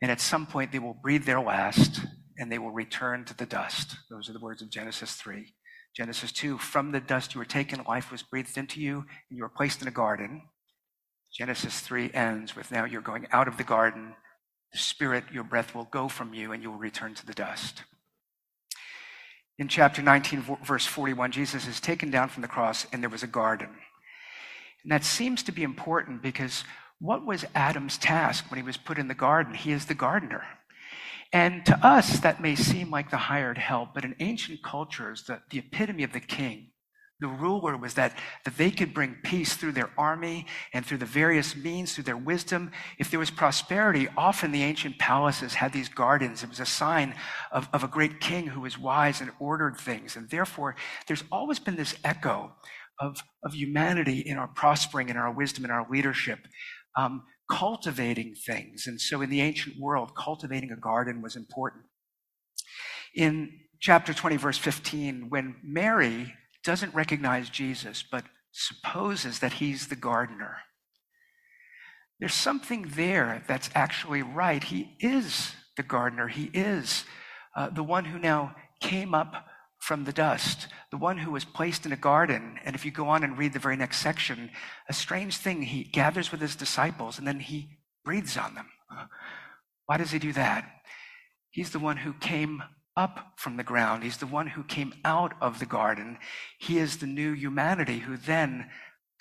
[0.00, 2.00] And at some point, they will breathe their last
[2.38, 3.96] and they will return to the dust.
[4.10, 5.52] Those are the words of Genesis 3.
[5.94, 9.42] Genesis 2 From the dust you were taken, life was breathed into you, and you
[9.42, 10.42] were placed in a garden.
[11.32, 14.14] Genesis 3 ends with now you're going out of the garden,
[14.72, 17.82] the spirit, your breath will go from you, and you will return to the dust.
[19.58, 23.24] In chapter 19, verse 41, Jesus is taken down from the cross, and there was
[23.24, 23.70] a garden.
[24.84, 26.62] And that seems to be important because
[27.00, 29.54] what was Adam's task when he was put in the garden?
[29.54, 30.44] He is the gardener.
[31.32, 35.40] And to us, that may seem like the hired help, but in ancient cultures, the,
[35.50, 36.70] the epitome of the king,
[37.20, 41.04] the ruler was that, that they could bring peace through their army and through the
[41.04, 42.70] various means, through their wisdom.
[42.96, 46.44] If there was prosperity, often the ancient palaces had these gardens.
[46.44, 47.14] It was a sign
[47.50, 50.14] of, of a great king who was wise and ordered things.
[50.14, 50.76] And therefore,
[51.08, 52.52] there's always been this echo
[53.00, 56.38] of, of humanity in our prospering, in our wisdom, in our leadership.
[56.96, 58.86] Um, cultivating things.
[58.86, 61.84] And so in the ancient world, cultivating a garden was important.
[63.14, 66.34] In chapter 20, verse 15, when Mary
[66.64, 70.58] doesn't recognize Jesus, but supposes that he's the gardener,
[72.20, 74.62] there's something there that's actually right.
[74.62, 77.04] He is the gardener, he is
[77.56, 79.47] uh, the one who now came up
[79.88, 82.58] from the dust, the one who was placed in a garden.
[82.62, 84.50] And if you go on and read the very next section,
[84.86, 88.66] a strange thing, he gathers with his disciples and then he breathes on them.
[89.86, 90.70] Why does he do that?
[91.48, 92.62] He's the one who came
[92.98, 94.02] up from the ground.
[94.02, 96.18] He's the one who came out of the garden.
[96.58, 98.68] He is the new humanity who then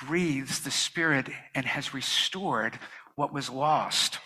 [0.05, 2.77] breathes the Spirit and has restored
[3.15, 4.19] what was lost.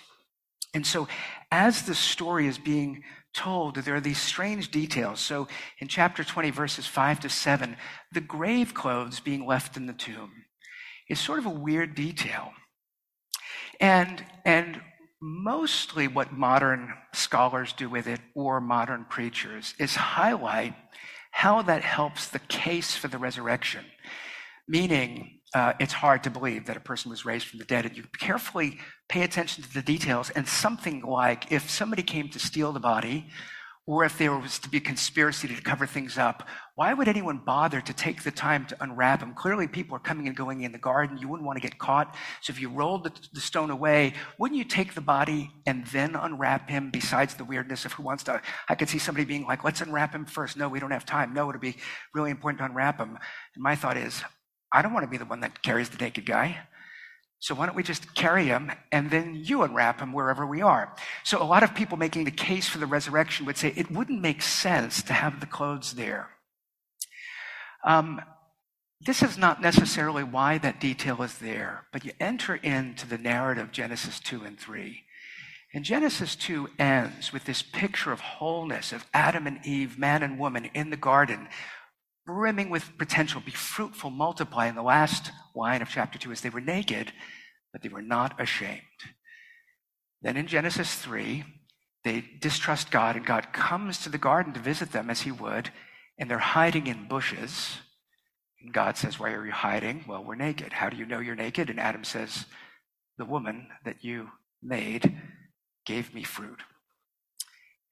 [0.74, 1.08] And so,
[1.52, 5.20] as the story is being told that there are these strange details.
[5.20, 5.48] So
[5.80, 7.78] in chapter 20, verses 5 to 7,
[8.12, 10.32] the grave clothes being left in the tomb
[11.10, 12.52] is sort of a weird detail.
[13.80, 14.82] And, and
[15.22, 20.74] mostly what modern scholars do with it or modern preachers is highlight
[21.32, 23.86] how that helps the case for the resurrection.
[24.68, 27.86] Meaning, Uh, it's hard to believe that a person was raised from the dead.
[27.86, 30.30] And you carefully pay attention to the details.
[30.30, 33.28] And something like if somebody came to steal the body,
[33.88, 37.42] or if there was to be a conspiracy to cover things up, why would anyone
[37.44, 39.34] bother to take the time to unwrap him?
[39.34, 41.18] Clearly, people are coming and going in the garden.
[41.18, 42.16] You wouldn't want to get caught.
[42.42, 46.16] So, if you rolled the, the, stone away, wouldn't you take the body and then
[46.16, 46.92] unwrap him?
[46.92, 50.14] Besides the weirdness of who wants to, I could see somebody being like, let's unwrap
[50.14, 50.58] him first.
[50.58, 51.34] No, we don't have time.
[51.34, 51.78] No, it'd be
[52.14, 53.18] really important to unwrap him.
[53.56, 54.24] And my thought is,
[54.72, 56.58] I don't want to be the one that carries the naked guy.
[57.40, 60.96] So why don't we just carry him and then you unwrap him wherever we are?
[61.24, 64.22] So a lot of people making the case for the resurrection would say it wouldn't
[64.22, 66.30] make sense to have the clothes there.
[67.84, 68.22] Um,
[69.04, 73.72] this is not necessarily why that detail is there, but you enter into the narrative
[73.72, 75.02] Genesis 2 and 3.
[75.74, 80.38] And Genesis 2 ends with this picture of wholeness of Adam and Eve, man and
[80.38, 81.48] woman in the garden,
[82.34, 84.68] brimming with potential, be fruitful, multiply.
[84.68, 87.12] In the last line of chapter 2 is they were naked,
[87.74, 88.82] but they were not ashamed.
[90.22, 91.44] Then in Genesis 3,
[92.04, 95.72] they distrust God, and God comes to the garden to visit them as he would,
[96.18, 97.78] and they're hiding in bushes.
[98.62, 100.06] And God says, Why are you hiding?
[100.08, 100.72] Well, we're naked.
[100.72, 101.70] How do you know you're naked?
[101.70, 102.46] And Adam says,
[103.18, 104.30] The woman that you
[104.64, 105.20] made
[105.86, 106.62] gave me fruit.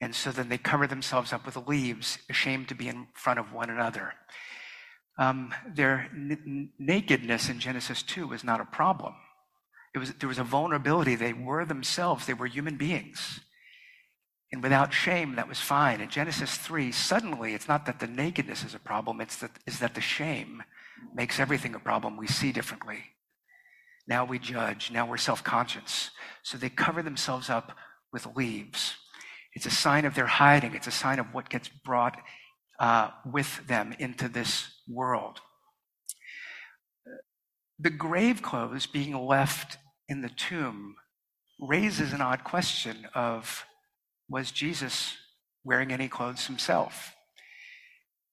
[0.01, 3.51] And so then they cover themselves up with leaves, ashamed to be in front of
[3.51, 4.13] one another.
[5.17, 9.13] Um, their n- nakedness in Genesis 2 was not a problem.
[9.93, 11.15] It was, there was a vulnerability.
[11.15, 13.41] They were themselves, they were human beings.
[14.51, 16.01] And without shame, that was fine.
[16.01, 19.79] In Genesis 3, suddenly it's not that the nakedness is a problem, it's that, is
[19.79, 20.63] that the shame
[21.13, 22.17] makes everything a problem.
[22.17, 23.03] We see differently.
[24.07, 24.89] Now we judge.
[24.91, 26.09] Now we're self conscious.
[26.41, 27.77] So they cover themselves up
[28.11, 28.95] with leaves.
[29.59, 30.73] It's a sign of their hiding.
[30.73, 32.17] It's a sign of what gets brought
[32.79, 35.41] uh, with them into this world.
[37.77, 40.95] The grave clothes being left in the tomb
[41.59, 43.65] raises an odd question of
[44.29, 45.17] was Jesus
[45.65, 47.13] wearing any clothes himself?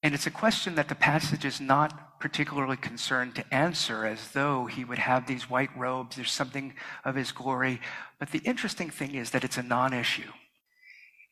[0.04, 4.66] And it's a question that the passage is not particularly concerned to answer, as though
[4.66, 7.80] he would have these white robes, there's something of his glory.
[8.20, 10.30] But the interesting thing is that it's a non issue.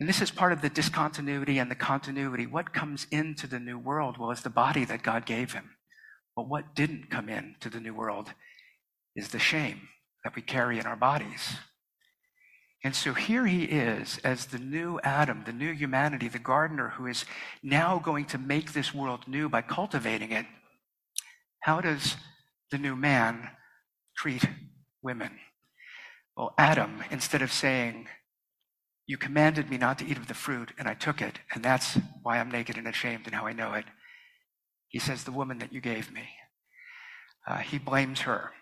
[0.00, 2.46] And this is part of the discontinuity and the continuity.
[2.46, 4.18] What comes into the new world?
[4.18, 5.70] Well, it's the body that God gave him.
[6.34, 8.32] But what didn't come into the new world
[9.14, 9.88] is the shame
[10.24, 11.56] that we carry in our bodies.
[12.82, 17.06] And so here he is as the new Adam, the new humanity, the gardener who
[17.06, 17.24] is
[17.62, 20.44] now going to make this world new by cultivating it.
[21.60, 22.16] How does
[22.70, 23.48] the new man
[24.16, 24.44] treat
[25.02, 25.30] women?
[26.36, 28.06] Well, Adam, instead of saying,
[29.06, 31.98] you commanded me not to eat of the fruit, and I took it, and that's
[32.22, 33.84] why I'm naked and ashamed and how I know it.
[34.88, 36.28] He says, The woman that you gave me.
[37.46, 38.52] Uh, he blames her.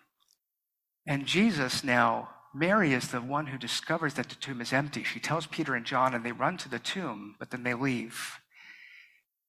[1.06, 5.04] And Jesus now, Mary is the one who discovers that the tomb is empty.
[5.04, 8.38] She tells Peter and John, and they run to the tomb, but then they leave.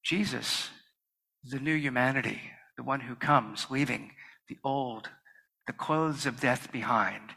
[0.04, 0.70] Jesus,
[1.42, 2.40] the new humanity,
[2.76, 4.12] the one who comes, leaving
[4.48, 5.08] the old,
[5.66, 7.30] the clothes of death behind,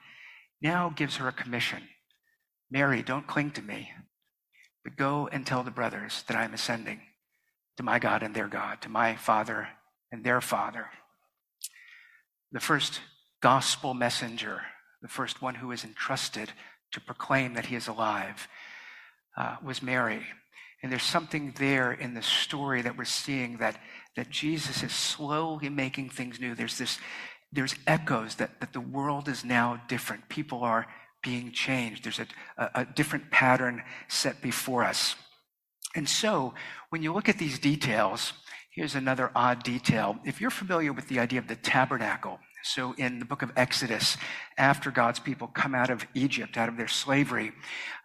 [0.62, 1.84] now gives her a commission
[2.70, 3.92] Mary, don't cling to me,
[4.84, 7.02] but go and tell the brothers that I am ascending
[7.78, 9.70] to my God and their God, to my Father
[10.12, 10.88] and their Father.
[12.52, 13.02] The first
[13.42, 14.62] gospel messenger,
[15.02, 16.52] the first one who is entrusted
[16.92, 18.48] to proclaim that he is alive,
[19.38, 20.24] uh, was Mary.
[20.82, 23.80] And there's something there in the story that we're seeing that,
[24.16, 26.56] that Jesus is slowly making things new.
[26.56, 27.00] There's this,
[27.52, 30.30] there's echoes that, that the world is now different.
[30.30, 30.88] People are
[31.28, 32.06] being changed.
[32.06, 35.16] There's a, a, a different pattern set before us.
[35.94, 36.54] And so,
[36.90, 38.34] when you look at these details,
[38.74, 40.18] here's another odd detail.
[40.26, 44.18] If you're familiar with the idea of the tabernacle, so in the book of Exodus,
[44.58, 47.52] after God's people come out of Egypt, out of their slavery,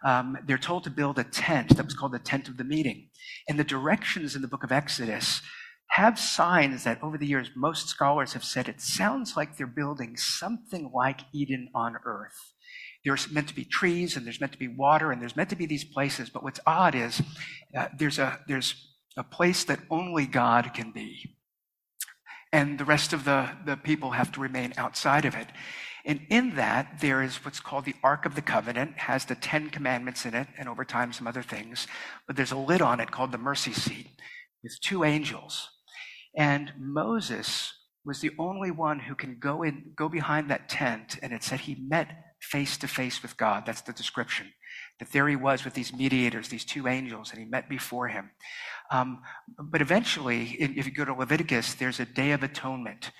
[0.03, 3.09] um, they're told to build a tent that was called the tent of the meeting.
[3.47, 5.41] And the directions in the book of Exodus
[5.91, 10.17] have signs that over the years, most scholars have said it sounds like they're building
[10.17, 12.52] something like Eden on earth.
[13.05, 15.55] There's meant to be trees and there's meant to be water and there's meant to
[15.55, 16.29] be these places.
[16.29, 17.21] But what's odd is
[17.77, 18.75] uh, there's, a, there's
[19.17, 21.35] a place that only God can be.
[22.51, 25.47] And the rest of the, the people have to remain outside of it.
[26.05, 29.69] And in that, there is what's called the Ark of the Covenant, has the Ten
[29.69, 31.87] Commandments in it, and over time some other things.
[32.27, 34.07] But there's a lid on it called the mercy seat
[34.61, 35.69] with two angels.
[36.37, 37.71] And Moses
[38.05, 41.61] was the only one who can go in, go behind that tent, and it said
[41.61, 42.07] he met
[42.43, 43.65] face to face with God.
[43.65, 44.47] That's the description.
[44.99, 48.31] That there he was with these mediators, these two angels, and he met before him.
[48.91, 49.21] Um,
[49.57, 53.11] but eventually, if you go to Leviticus, there's a Day of Atonement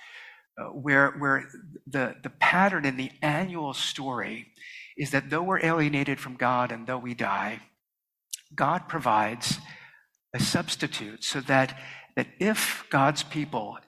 [0.58, 1.48] uh, where, where
[1.86, 4.52] the, the pattern in the annual story
[4.96, 7.60] is that though we're alienated from God and though we die,
[8.54, 9.58] God provides
[10.32, 11.76] a substitute so that,
[12.14, 13.78] that if God's people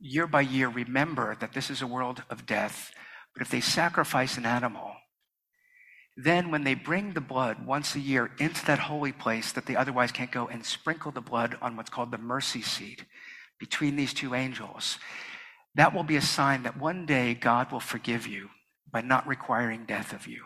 [0.00, 2.90] year by year remember that this is a world of death,
[3.38, 4.96] but if they sacrifice an animal,
[6.16, 9.76] then when they bring the blood once a year into that holy place that they
[9.76, 13.04] otherwise can't go and sprinkle the blood on what's called the mercy seat
[13.60, 14.98] between these two angels,
[15.76, 18.48] that will be a sign that one day God will forgive you
[18.90, 20.42] by not requiring death of you.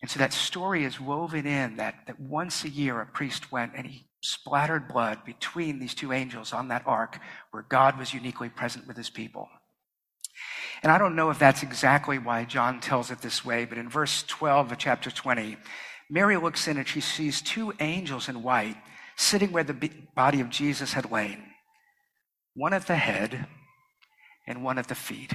[0.00, 3.72] And so that story is woven in that, that once a year a priest went
[3.74, 7.18] and he splattered blood between these two angels on that ark
[7.50, 9.48] where God was uniquely present with his people.
[10.82, 13.88] And I don't know if that's exactly why John tells it this way, but in
[13.88, 15.56] verse 12 of chapter 20,
[16.10, 18.76] Mary looks in and she sees two angels in white
[19.16, 21.42] sitting where the body of Jesus had lain,
[22.54, 23.46] one at the head
[24.46, 25.32] and one at the feet.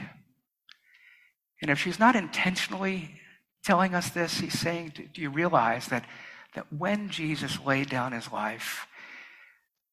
[1.62, 3.20] And if she's not intentionally
[3.64, 6.06] telling us this, he's saying, Do you realize that,
[6.56, 8.88] that when Jesus laid down his life,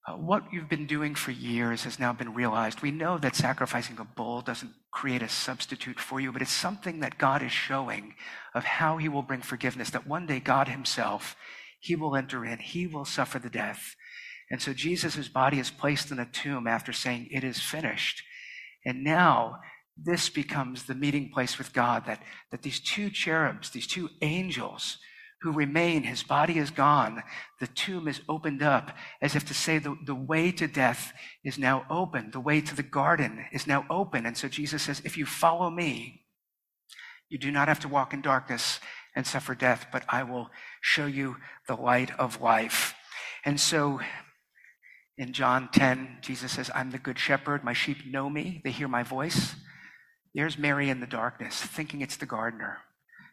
[0.07, 2.80] Uh, what you've been doing for years has now been realized.
[2.80, 7.01] We know that sacrificing a bull doesn't create a substitute for you, but it's something
[7.01, 8.14] that God is showing
[8.55, 11.36] of how he will bring forgiveness, that one day God himself,
[11.80, 13.94] he will enter in, he will suffer the death.
[14.51, 18.22] And so Jesus' body is placed in a tomb after saying, It is finished.
[18.84, 19.59] And now
[20.03, 24.98] this becomes the meeting place with God, that, that these two cherubs, these two angels,
[25.43, 26.03] who remain.
[26.03, 27.22] His body is gone.
[27.61, 31.12] The tomb is opened up as if to say the, the way to death
[31.45, 32.30] is now open.
[32.30, 34.26] The way to the garden is now open.
[34.26, 36.22] And so Jesus says, if you follow me,
[37.28, 38.80] you do not have to walk in darkness
[39.16, 41.36] and suffer death, but I will show you
[41.66, 42.95] the light of life.
[43.45, 44.01] And so
[45.16, 47.64] in John 10, Jesus says, I'm the good shepherd.
[47.64, 48.61] My sheep know me.
[48.64, 49.55] They hear my voice.
[50.34, 52.78] There's Mary in the darkness, thinking it's the gardener.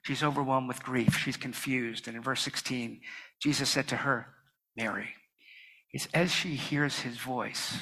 [0.08, 1.18] She's overwhelmed with grief.
[1.18, 2.08] She's confused.
[2.08, 3.02] And in verse 16,
[3.42, 4.28] Jesus said to her,
[4.78, 5.10] Mary.
[5.92, 7.76] It's as she hears his voice,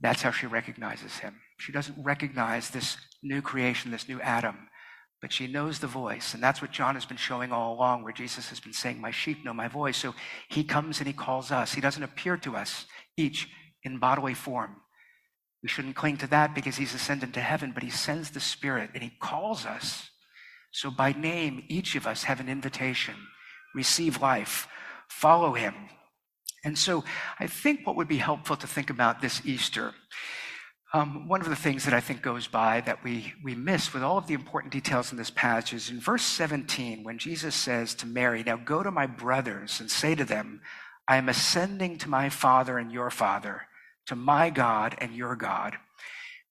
[0.00, 1.40] that's how she recognizes him.
[1.58, 4.68] She doesn't recognize this new creation, this new Adam,
[5.20, 6.34] but she knows the voice.
[6.34, 9.10] And that's what John has been showing all along, where Jesus has been saying, My
[9.10, 9.96] sheep know my voice.
[9.96, 10.14] So
[10.48, 11.74] he comes and he calls us.
[11.74, 13.48] He doesn't appear to us each
[13.82, 14.76] in bodily form.
[15.64, 18.90] We shouldn't cling to that because he's ascended to heaven, but he sends the Spirit
[18.94, 20.10] and he calls us
[20.70, 23.14] so, by name, each of us have an invitation
[23.74, 24.66] receive life,
[25.08, 25.74] follow him.
[26.64, 27.04] And so,
[27.38, 29.94] I think what would be helpful to think about this Easter.
[30.94, 34.02] Um, one of the things that I think goes by that we, we miss with
[34.02, 37.94] all of the important details in this passage is in verse 17, when Jesus says
[37.96, 40.62] to Mary, Now go to my brothers and say to them,
[41.06, 43.62] I am ascending to my Father and your Father,
[44.06, 45.76] to my God and your God.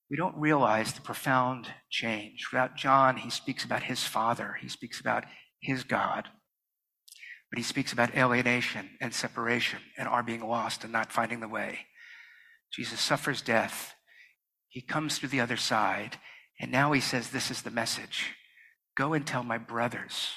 [0.10, 2.48] We don't realize the profound change.
[2.52, 5.26] Without John, he speaks about his Father, he speaks about
[5.62, 6.30] his God,
[7.52, 11.48] but he speaks about alienation and separation and our being lost and not finding the
[11.48, 11.80] way.
[12.72, 13.94] Jesus suffers death.
[14.70, 16.18] He comes through the other side,
[16.60, 18.34] and now he says, This is the message.
[18.96, 20.32] Go and tell my brothers.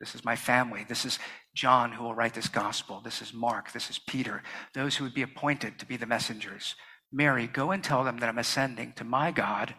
[0.00, 0.84] This is my family.
[0.88, 1.18] This is
[1.54, 3.00] John who will write this gospel.
[3.02, 3.72] This is Mark.
[3.72, 4.42] This is Peter.
[4.74, 6.76] Those who would be appointed to be the messengers.
[7.12, 9.74] Mary, go and tell them that I'm ascending to my God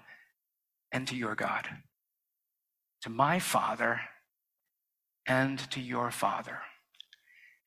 [0.92, 1.68] and to your God,
[3.02, 4.02] to my Father
[5.28, 6.60] and to your Father.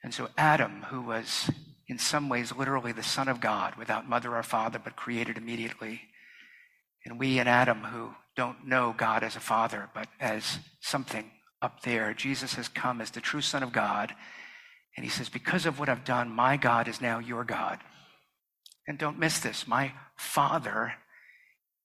[0.03, 1.51] And so Adam, who was
[1.87, 6.01] in some ways literally the Son of God without mother or father, but created immediately,
[7.05, 11.83] and we and Adam, who don't know God as a father, but as something up
[11.83, 14.15] there, Jesus has come as the true Son of God.
[14.97, 17.79] And he says, Because of what I've done, my God is now your God.
[18.87, 20.95] And don't miss this my Father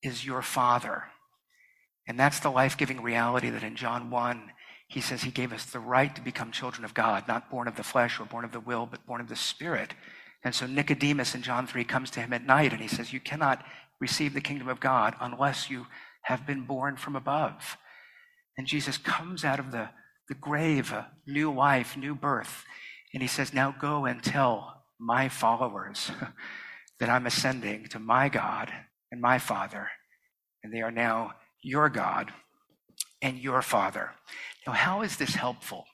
[0.04, 1.06] is your Father.
[2.08, 4.52] And that's the life giving reality that in John 1,
[4.88, 7.76] he says he gave us the right to become children of God, not born of
[7.76, 9.93] the flesh or born of the will, but born of the Spirit.
[10.43, 13.20] And so Nicodemus in John 3 comes to him at night and he says, You
[13.20, 13.66] cannot
[14.00, 15.88] receive the kingdom of God unless you
[16.24, 17.78] have been born from above.
[18.58, 19.89] And Jesus comes out of the,
[20.30, 22.64] the grave, a new life, new birth.
[23.14, 26.12] And he says, Now go and tell my followers
[27.00, 28.72] that I'm ascending to my God
[29.12, 29.89] and my Father,
[30.64, 32.32] and they are now your God
[33.22, 34.12] and your Father.
[34.66, 35.86] Now, how is this helpful?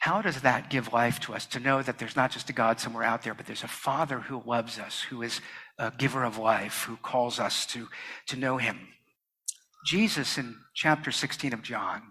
[0.00, 2.78] How does that give life to us to know that there's not just a God
[2.78, 5.40] somewhere out there, but there's a Father who loves us, who is
[5.78, 7.88] a giver of life, who calls us to,
[8.28, 8.78] to know Him?
[9.84, 12.02] Jesus, in chapter 16 of John,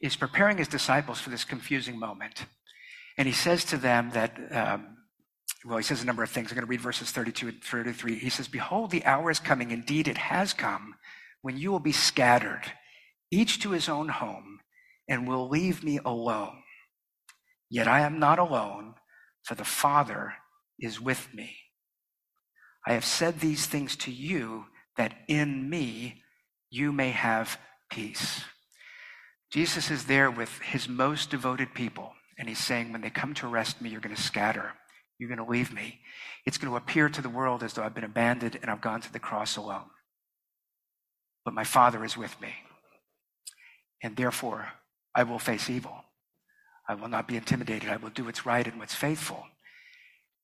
[0.00, 2.46] is preparing his disciples for this confusing moment.
[3.18, 4.95] And he says to them that um,
[5.66, 6.50] well, he says a number of things.
[6.50, 8.18] I'm going to read verses 32 and 33.
[8.18, 9.72] He says, Behold, the hour is coming.
[9.72, 10.94] Indeed, it has come
[11.42, 12.62] when you will be scattered,
[13.30, 14.60] each to his own home,
[15.08, 16.62] and will leave me alone.
[17.68, 18.94] Yet I am not alone,
[19.42, 20.34] for the Father
[20.78, 21.56] is with me.
[22.86, 26.22] I have said these things to you that in me
[26.70, 27.58] you may have
[27.90, 28.44] peace.
[29.50, 33.48] Jesus is there with his most devoted people, and he's saying, When they come to
[33.48, 34.72] arrest me, you're going to scatter.
[35.18, 36.00] You're going to leave me.
[36.44, 39.00] It's going to appear to the world as though I've been abandoned and I've gone
[39.00, 39.90] to the cross alone.
[41.44, 42.52] But my Father is with me.
[44.02, 44.68] And therefore,
[45.14, 46.04] I will face evil.
[46.88, 47.88] I will not be intimidated.
[47.88, 49.44] I will do what's right and what's faithful.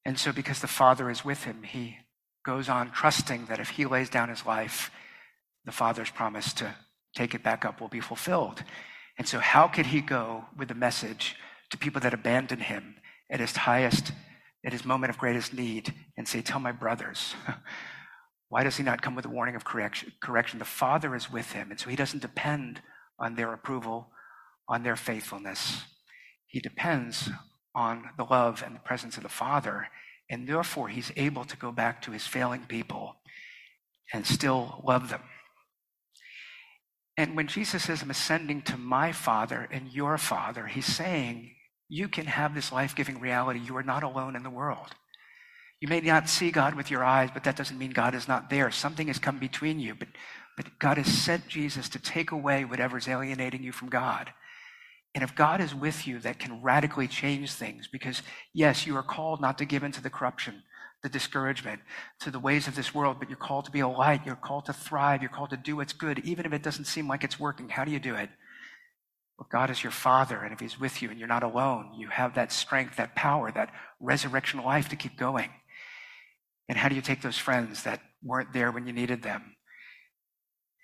[0.05, 1.99] And so, because the Father is with him, he
[2.45, 4.91] goes on trusting that if he lays down his life,
[5.65, 6.75] the Father's promise to
[7.15, 8.65] take it back up will be fulfilled.
[9.19, 11.37] And so, how could he go with a message
[11.71, 12.97] to people that abandon him
[13.31, 14.13] at his highest
[14.65, 17.35] at his moment of greatest need and say, Tell my brothers.
[18.49, 20.13] Why does he not come with a warning of correction?
[20.21, 20.59] correction?
[20.59, 22.83] The Father is with him, and so he doesn't depend
[23.19, 24.11] on their approval,
[24.69, 25.83] on their faithfulness.
[26.47, 27.31] He depends
[27.75, 29.89] on the love and the presence of the Father,
[30.29, 33.17] and therefore he's able to go back to his failing people
[34.13, 35.23] and still love them.
[37.17, 41.55] And when Jesus says, I'm ascending to my Father and your Father, he's saying,
[41.93, 43.61] you can have this life giving reality.
[43.61, 44.95] You are not alone in the world.
[45.79, 48.49] You may not see God with your eyes, but that doesn't mean God is not
[48.49, 48.71] there.
[48.71, 50.09] Something has come between you, but,
[50.57, 54.33] but God has sent Jesus to take away whatever is alienating you from God.
[55.15, 58.23] And if God is with you, that can radically change things because,
[58.55, 60.63] yes, you are called not to give into the corruption,
[61.03, 61.83] the discouragement,
[62.21, 64.25] to the ways of this world, but you're called to be a light.
[64.25, 65.21] You're called to thrive.
[65.21, 67.69] You're called to do what's good, even if it doesn't seem like it's working.
[67.69, 68.31] How do you do it?
[69.43, 72.07] Well, God is your Father, and if He's with you and you're not alone, you
[72.07, 75.51] have that strength, that power, that resurrection life to keep going.
[76.69, 79.57] And how do you take those friends that weren't there when you needed them?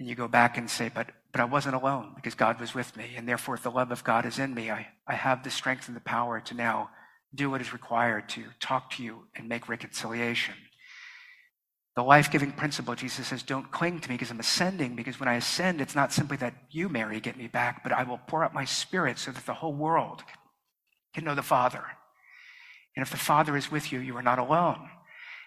[0.00, 2.96] And you go back and say, but, but I wasn't alone because God was with
[2.96, 3.12] me.
[3.16, 5.86] And therefore, if the love of God is in me, I, I have the strength
[5.86, 6.90] and the power to now
[7.32, 10.54] do what is required to talk to you and make reconciliation.
[11.98, 15.28] The life giving principle, Jesus says, don't cling to me because I'm ascending, because when
[15.28, 18.44] I ascend, it's not simply that you, Mary, get me back, but I will pour
[18.44, 20.22] out my spirit so that the whole world
[21.12, 21.82] can know the Father.
[22.94, 24.88] And if the Father is with you, you are not alone.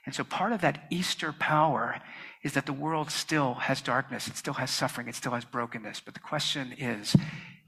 [0.05, 2.01] And so part of that Easter power
[2.43, 6.01] is that the world still has darkness, it still has suffering, it still has brokenness.
[6.01, 7.15] But the question is,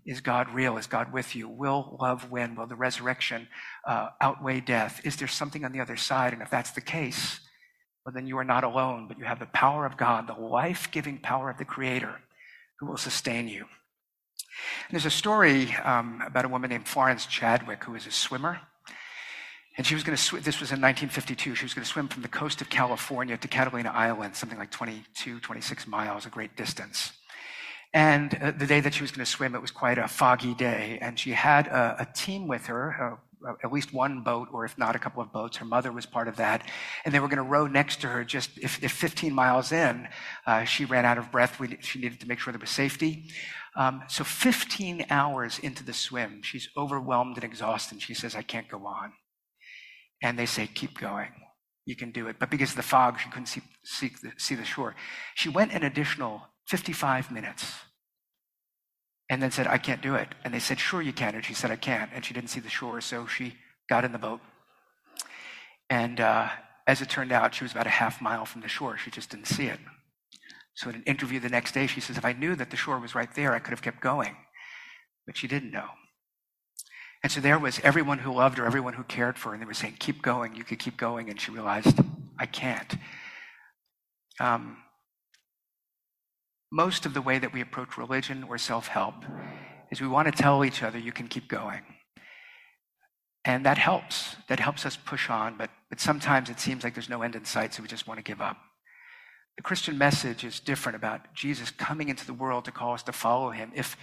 [0.06, 0.76] is God real?
[0.76, 1.48] Is God with you?
[1.48, 2.54] Will love win?
[2.56, 3.48] Will the resurrection
[3.88, 5.00] uh, outweigh death?
[5.06, 6.34] Is there something on the other side?
[6.34, 7.40] And if that's the case,
[8.06, 10.89] well, then you are not alone, but you have the power of God, the life
[10.91, 12.20] giving power of the Creator
[12.80, 13.60] who will sustain you.
[13.60, 18.60] And there's a story um, about a woman named Florence Chadwick who is a swimmer.
[19.78, 22.08] And she was going to swim, this was in 1952, she was going to swim
[22.08, 26.56] from the coast of California to Catalina Island, something like 22, 26 miles, a great
[26.56, 27.12] distance.
[27.93, 30.54] And uh, the day that she was going to swim, it was quite a foggy
[30.54, 30.99] day.
[31.01, 33.20] And she had a, a team with her,
[33.64, 35.58] at least one boat, or if not a couple of boats.
[35.58, 36.68] Her mother was part of that.
[37.06, 40.08] And they were going to row next to her just if, if 15 miles in,
[40.46, 41.60] uh, she ran out of breath.
[41.60, 43.30] We, she needed to make sure there was safety.
[43.76, 48.02] Um, so 15 hours into the swim, she's overwhelmed and exhausted.
[48.02, 49.14] She says, I can't go on.
[50.22, 51.32] And they say, keep going.
[51.86, 52.38] You can do it.
[52.39, 54.96] But because of the fog, she couldn't see, see, the, see the shore.
[55.36, 57.74] She went an additional 55 minutes
[59.30, 60.28] and then said, I can't do it.
[60.44, 61.36] And they said, Sure, you can.
[61.36, 62.10] And she said, I can't.
[62.14, 63.56] And she didn't see the shore, so she
[63.90, 64.42] got in the boat.
[65.90, 66.50] And uh,
[66.88, 68.98] as it turned out, she was about a half mile from the shore.
[68.98, 69.80] She just didn't see it.
[70.76, 73.00] So, in an interview the next day, she says, If I knew that the shore
[73.00, 74.36] was right there, I could have kept going.
[75.26, 75.88] But she didn't know.
[77.22, 79.68] And so there was everyone who loved her, everyone who cared for her, and they
[79.68, 81.30] were saying, Keep going, you could keep going.
[81.30, 82.00] And she realized,
[82.38, 82.96] I can't.
[84.40, 84.78] Um,
[86.74, 89.14] most of the way that we approach religion or self help
[89.92, 91.82] is we want to tell each other, you can keep going.
[93.46, 94.36] And that helps.
[94.50, 97.46] That helps us push on, but, but sometimes it seems like there's no end in
[97.46, 98.58] sight, so we just want to give up.
[99.56, 103.12] The Christian message is different about Jesus coming into the world to call us to
[103.12, 103.72] follow him.
[103.76, 103.96] If,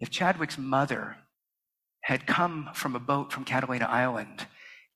[0.00, 1.18] if Chadwick's mother
[2.00, 4.48] had come from a boat from Catalina Island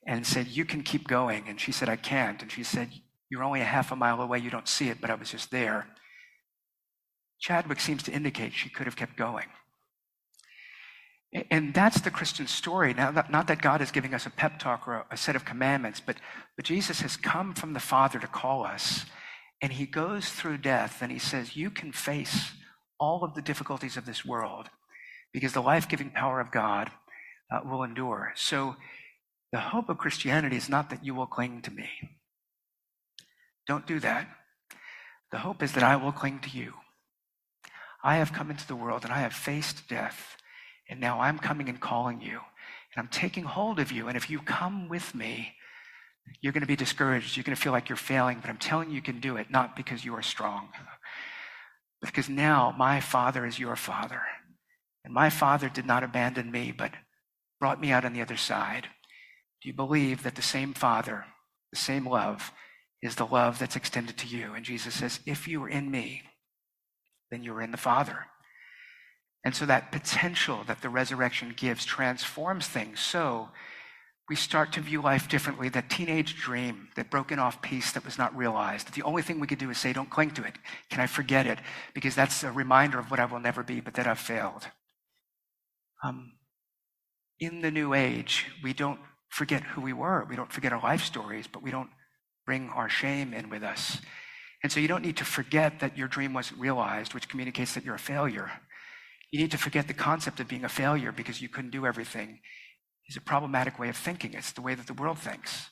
[0.04, 2.90] and said, You can keep going, and she said, I can't, and she said,
[3.30, 5.52] You're only a half a mile away, you don't see it, but I was just
[5.52, 5.86] there
[7.40, 9.46] Chadwick seems to indicate she could have kept going.
[11.50, 12.94] And that's the Christian story.
[12.94, 16.00] Now, not that God is giving us a pep talk or a set of commandments,
[16.00, 16.16] but,
[16.56, 19.04] but Jesus has come from the Father to call us.
[19.60, 22.52] And he goes through death and he says, You can face
[22.98, 24.70] all of the difficulties of this world
[25.32, 26.90] because the life giving power of God
[27.52, 28.32] uh, will endure.
[28.34, 28.76] So
[29.52, 31.88] the hope of Christianity is not that you will cling to me.
[33.66, 34.28] Don't do that.
[35.30, 36.72] The hope is that I will cling to you.
[38.02, 40.36] I have come into the world and I have faced death.
[40.88, 42.40] And now I'm coming and calling you.
[42.94, 44.08] And I'm taking hold of you.
[44.08, 45.54] And if you come with me,
[46.40, 47.36] you're going to be discouraged.
[47.36, 48.38] You're going to feel like you're failing.
[48.40, 50.68] But I'm telling you, you can do it, not because you are strong.
[52.00, 54.22] Because now my Father is your Father.
[55.04, 56.92] And my Father did not abandon me, but
[57.60, 58.86] brought me out on the other side.
[59.62, 61.24] Do you believe that the same Father,
[61.72, 62.52] the same love,
[63.02, 64.54] is the love that's extended to you?
[64.54, 66.22] And Jesus says, If you are in me,
[67.30, 68.26] then you're in the Father.
[69.44, 73.00] And so that potential that the resurrection gives transforms things.
[73.00, 73.48] So
[74.28, 75.68] we start to view life differently.
[75.68, 78.92] That teenage dream, that broken off piece that was not realized.
[78.94, 80.54] The only thing we could do is say, don't cling to it.
[80.90, 81.58] Can I forget it?
[81.94, 84.66] Because that's a reminder of what I will never be, but that I've failed.
[86.04, 86.32] Um,
[87.40, 89.00] in the new age, we don't
[89.30, 90.26] forget who we were.
[90.28, 91.90] We don't forget our life stories, but we don't
[92.44, 93.98] bring our shame in with us.
[94.62, 97.84] And so you don't need to forget that your dream wasn't realized, which communicates that
[97.84, 98.50] you're a failure.
[99.30, 102.40] You need to forget the concept of being a failure because you couldn't do everything.
[103.08, 104.34] Is a problematic way of thinking.
[104.34, 105.70] It's the way that the world thinks.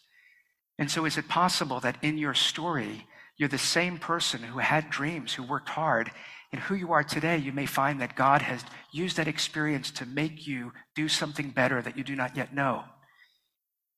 [0.79, 3.07] And so is it possible that in your story,
[3.37, 6.11] you're the same person who had dreams, who worked hard,
[6.53, 10.07] and who you are today, you may find that God has used that experience to
[10.07, 12.85] make you do something better that you do not yet know.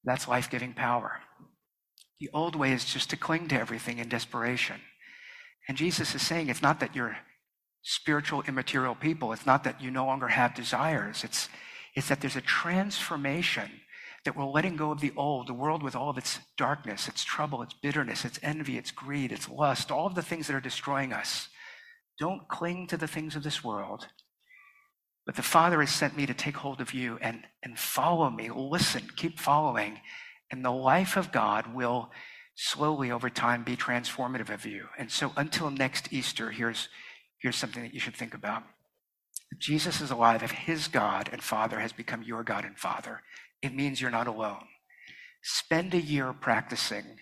[0.03, 1.21] That's life giving power.
[2.21, 4.81] The old way is just to cling to everything in desperation.
[5.69, 7.17] And Jesus is saying it's not that you're
[7.83, 9.33] spiritual, immaterial people.
[9.33, 11.25] It's not that you no longer have desires.
[11.25, 11.49] It's,
[11.95, 13.71] it's that there's a transformation
[14.25, 17.25] that we're letting go of the old, the world with all of its darkness, its
[17.25, 20.61] trouble, its bitterness, its envy, its greed, its lust, all of the things that are
[20.61, 21.49] destroying us.
[22.19, 24.09] Don't cling to the things of this world.
[25.25, 28.51] But the Father has sent me to take hold of you and, and follow me.
[28.51, 30.01] Listen, keep following,
[30.51, 32.11] and the life of God will
[32.55, 34.87] slowly over time be transformative of you.
[34.99, 36.89] And so until next Easter, here's,
[37.41, 38.65] here's something that you should think about.
[39.59, 40.43] Jesus is alive.
[40.43, 43.23] If his God and Father has become your God and Father,
[43.63, 44.65] it means you're not alone.
[45.43, 47.21] Spend a year practicing.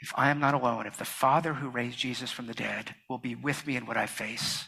[0.00, 3.18] If I am not alone, if the Father who raised Jesus from the dead will
[3.18, 4.64] be with me in what I face,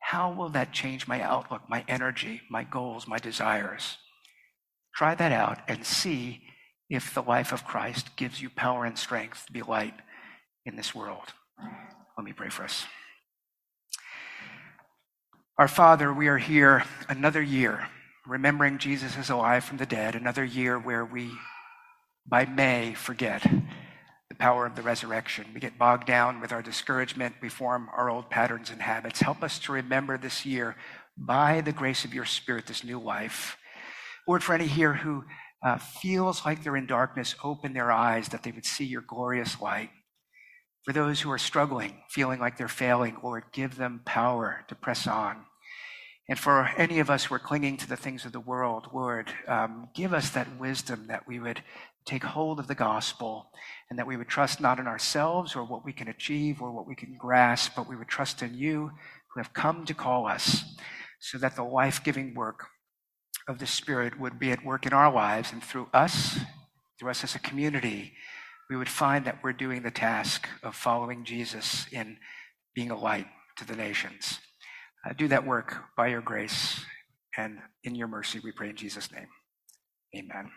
[0.00, 3.96] how will that change my outlook, my energy, my goals, my desires?
[4.94, 6.42] Try that out and see
[6.88, 9.94] if the life of Christ gives you power and strength to be light
[10.64, 11.32] in this world.
[12.16, 12.84] Let me pray for us.
[15.58, 17.88] Our Father, we are here another year,
[18.26, 21.30] remembering Jesus is alive from the dead, another year where we,
[22.26, 25.46] by May, forget the power of the resurrection.
[25.52, 29.20] We get bogged down with our discouragement, we form our old patterns and habits.
[29.20, 30.76] Help us to remember this year,
[31.16, 33.56] by the grace of your Spirit, this new life.
[34.28, 35.24] Lord, for any here who
[35.62, 39.60] uh, feels like they're in darkness, open their eyes that they would see your glorious
[39.60, 39.90] light.
[40.84, 45.06] For those who are struggling, feeling like they're failing, Lord, give them power to press
[45.06, 45.44] on.
[46.28, 49.32] And for any of us who are clinging to the things of the world, Lord,
[49.46, 51.62] um, give us that wisdom that we would
[52.04, 53.50] take hold of the gospel
[53.90, 56.86] and that we would trust not in ourselves or what we can achieve or what
[56.86, 58.90] we can grasp, but we would trust in you
[59.28, 60.64] who have come to call us
[61.20, 62.66] so that the life giving work
[63.48, 66.38] of the Spirit would be at work in our lives and through us,
[66.98, 68.12] through us as a community,
[68.68, 72.18] we would find that we're doing the task of following Jesus in
[72.74, 73.26] being a light
[73.56, 74.38] to the nations.
[75.04, 76.84] Uh, do that work by your grace
[77.36, 79.28] and in your mercy, we pray in Jesus' name.
[80.14, 80.50] Amen.